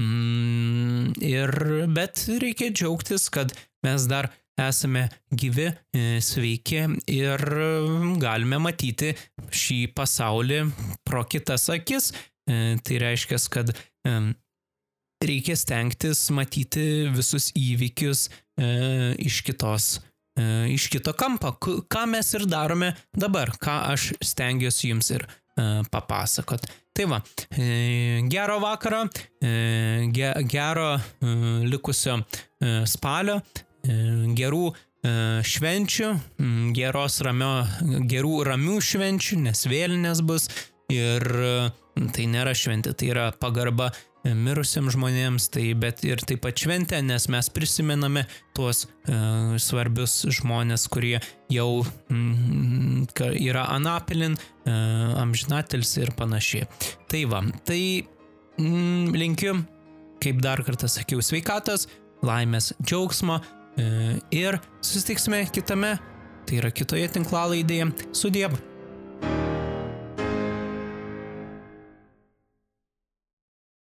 Mm, 0.01 1.19
ir, 1.21 1.53
bet 1.93 2.25
reikia 2.41 2.71
džiaugtis, 2.71 3.27
kad 3.35 3.53
mes 3.85 4.07
dar 4.09 4.31
esame 4.69 5.07
gyvi, 5.31 5.71
e, 5.95 6.21
sveiki 6.23 6.85
ir 7.11 7.43
galime 8.23 8.61
matyti 8.63 9.13
šį 9.51 9.81
pasaulį 9.97 10.63
pro 11.07 11.25
kitas 11.25 11.69
akis. 11.73 12.13
E, 12.49 12.79
tai 12.83 12.99
reiškia, 13.03 13.39
kad 13.53 13.71
e, 13.73 14.17
reikia 15.23 15.57
stengtis 15.59 16.27
matyti 16.35 17.09
visus 17.15 17.51
įvykius 17.59 18.27
e, 18.29 18.71
iš 19.23 19.43
kitos 19.47 19.93
e, 20.39 20.75
iš 20.75 20.89
kito 20.93 21.15
kampo, 21.19 21.55
ką 21.61 22.07
mes 22.11 22.33
ir 22.37 22.47
darome 22.51 22.93
dabar, 23.15 23.55
ką 23.63 23.79
aš 23.93 24.13
stengiuosi 24.25 24.93
jums 24.93 25.13
ir 25.15 25.27
e, 25.27 25.83
papasakot. 25.93 26.67
Tai 26.93 27.07
va, 27.09 27.23
e, 27.57 28.21
gero 28.29 28.59
vakaro, 28.61 29.07
e, 29.41 29.53
ge, 30.13 30.33
gero 30.51 30.95
e, 30.97 31.35
likusio 31.71 32.19
e, 32.21 32.83
spalio, 32.89 33.39
e, 33.41 33.72
gerų 33.83 34.71
e, 34.71 34.75
švenčių, 35.47 36.13
geros 36.77 37.21
ramio, 37.27 37.53
gerų 38.11 38.45
ramių 38.53 38.79
švenčių, 38.85 39.41
nes 39.49 39.67
vėlinės 39.67 40.23
bus 40.27 40.49
ir 40.93 41.27
e, 41.27 41.53
tai 42.15 42.29
nėra 42.31 42.55
šventė, 42.57 42.95
tai 42.95 43.13
yra 43.13 43.31
pagarba 43.35 43.91
mirusiems 44.23 44.95
žmonėms, 44.95 45.49
tai 45.51 45.73
bet 45.75 46.05
ir 46.07 46.21
taip 46.23 46.45
pat 46.45 46.59
šventė, 46.63 47.01
nes 47.03 47.27
mes 47.33 47.49
prisimename 47.51 48.23
tuos 48.55 48.85
uh, 48.87 49.57
svarbius 49.59 50.21
žmonės, 50.39 50.85
kurie 50.93 51.17
jau 51.51 51.83
mm, 51.83 53.09
yra 53.43 53.65
anapilin, 53.75 54.37
uh, 54.39 55.17
amžinatelis 55.25 55.97
ir 55.99 56.15
panašiai. 56.15 56.69
Tai 57.11 57.25
va, 57.33 57.43
tai 57.67 57.81
mm, 58.63 59.11
linkiu, 59.19 59.57
kaip 60.23 60.39
dar 60.45 60.63
kartą 60.63 60.87
sakiau, 60.87 61.19
sveikatos, 61.19 61.89
laimės, 62.23 62.71
džiaugsmo 62.79 63.41
ir 63.77 64.59
susitiksime 64.81 65.45
kitame, 65.53 65.97
tai 66.49 66.61
yra 66.61 66.71
kitoje 66.75 67.09
tinklalaidėje. 67.15 67.93
Sudiev. 68.17 68.59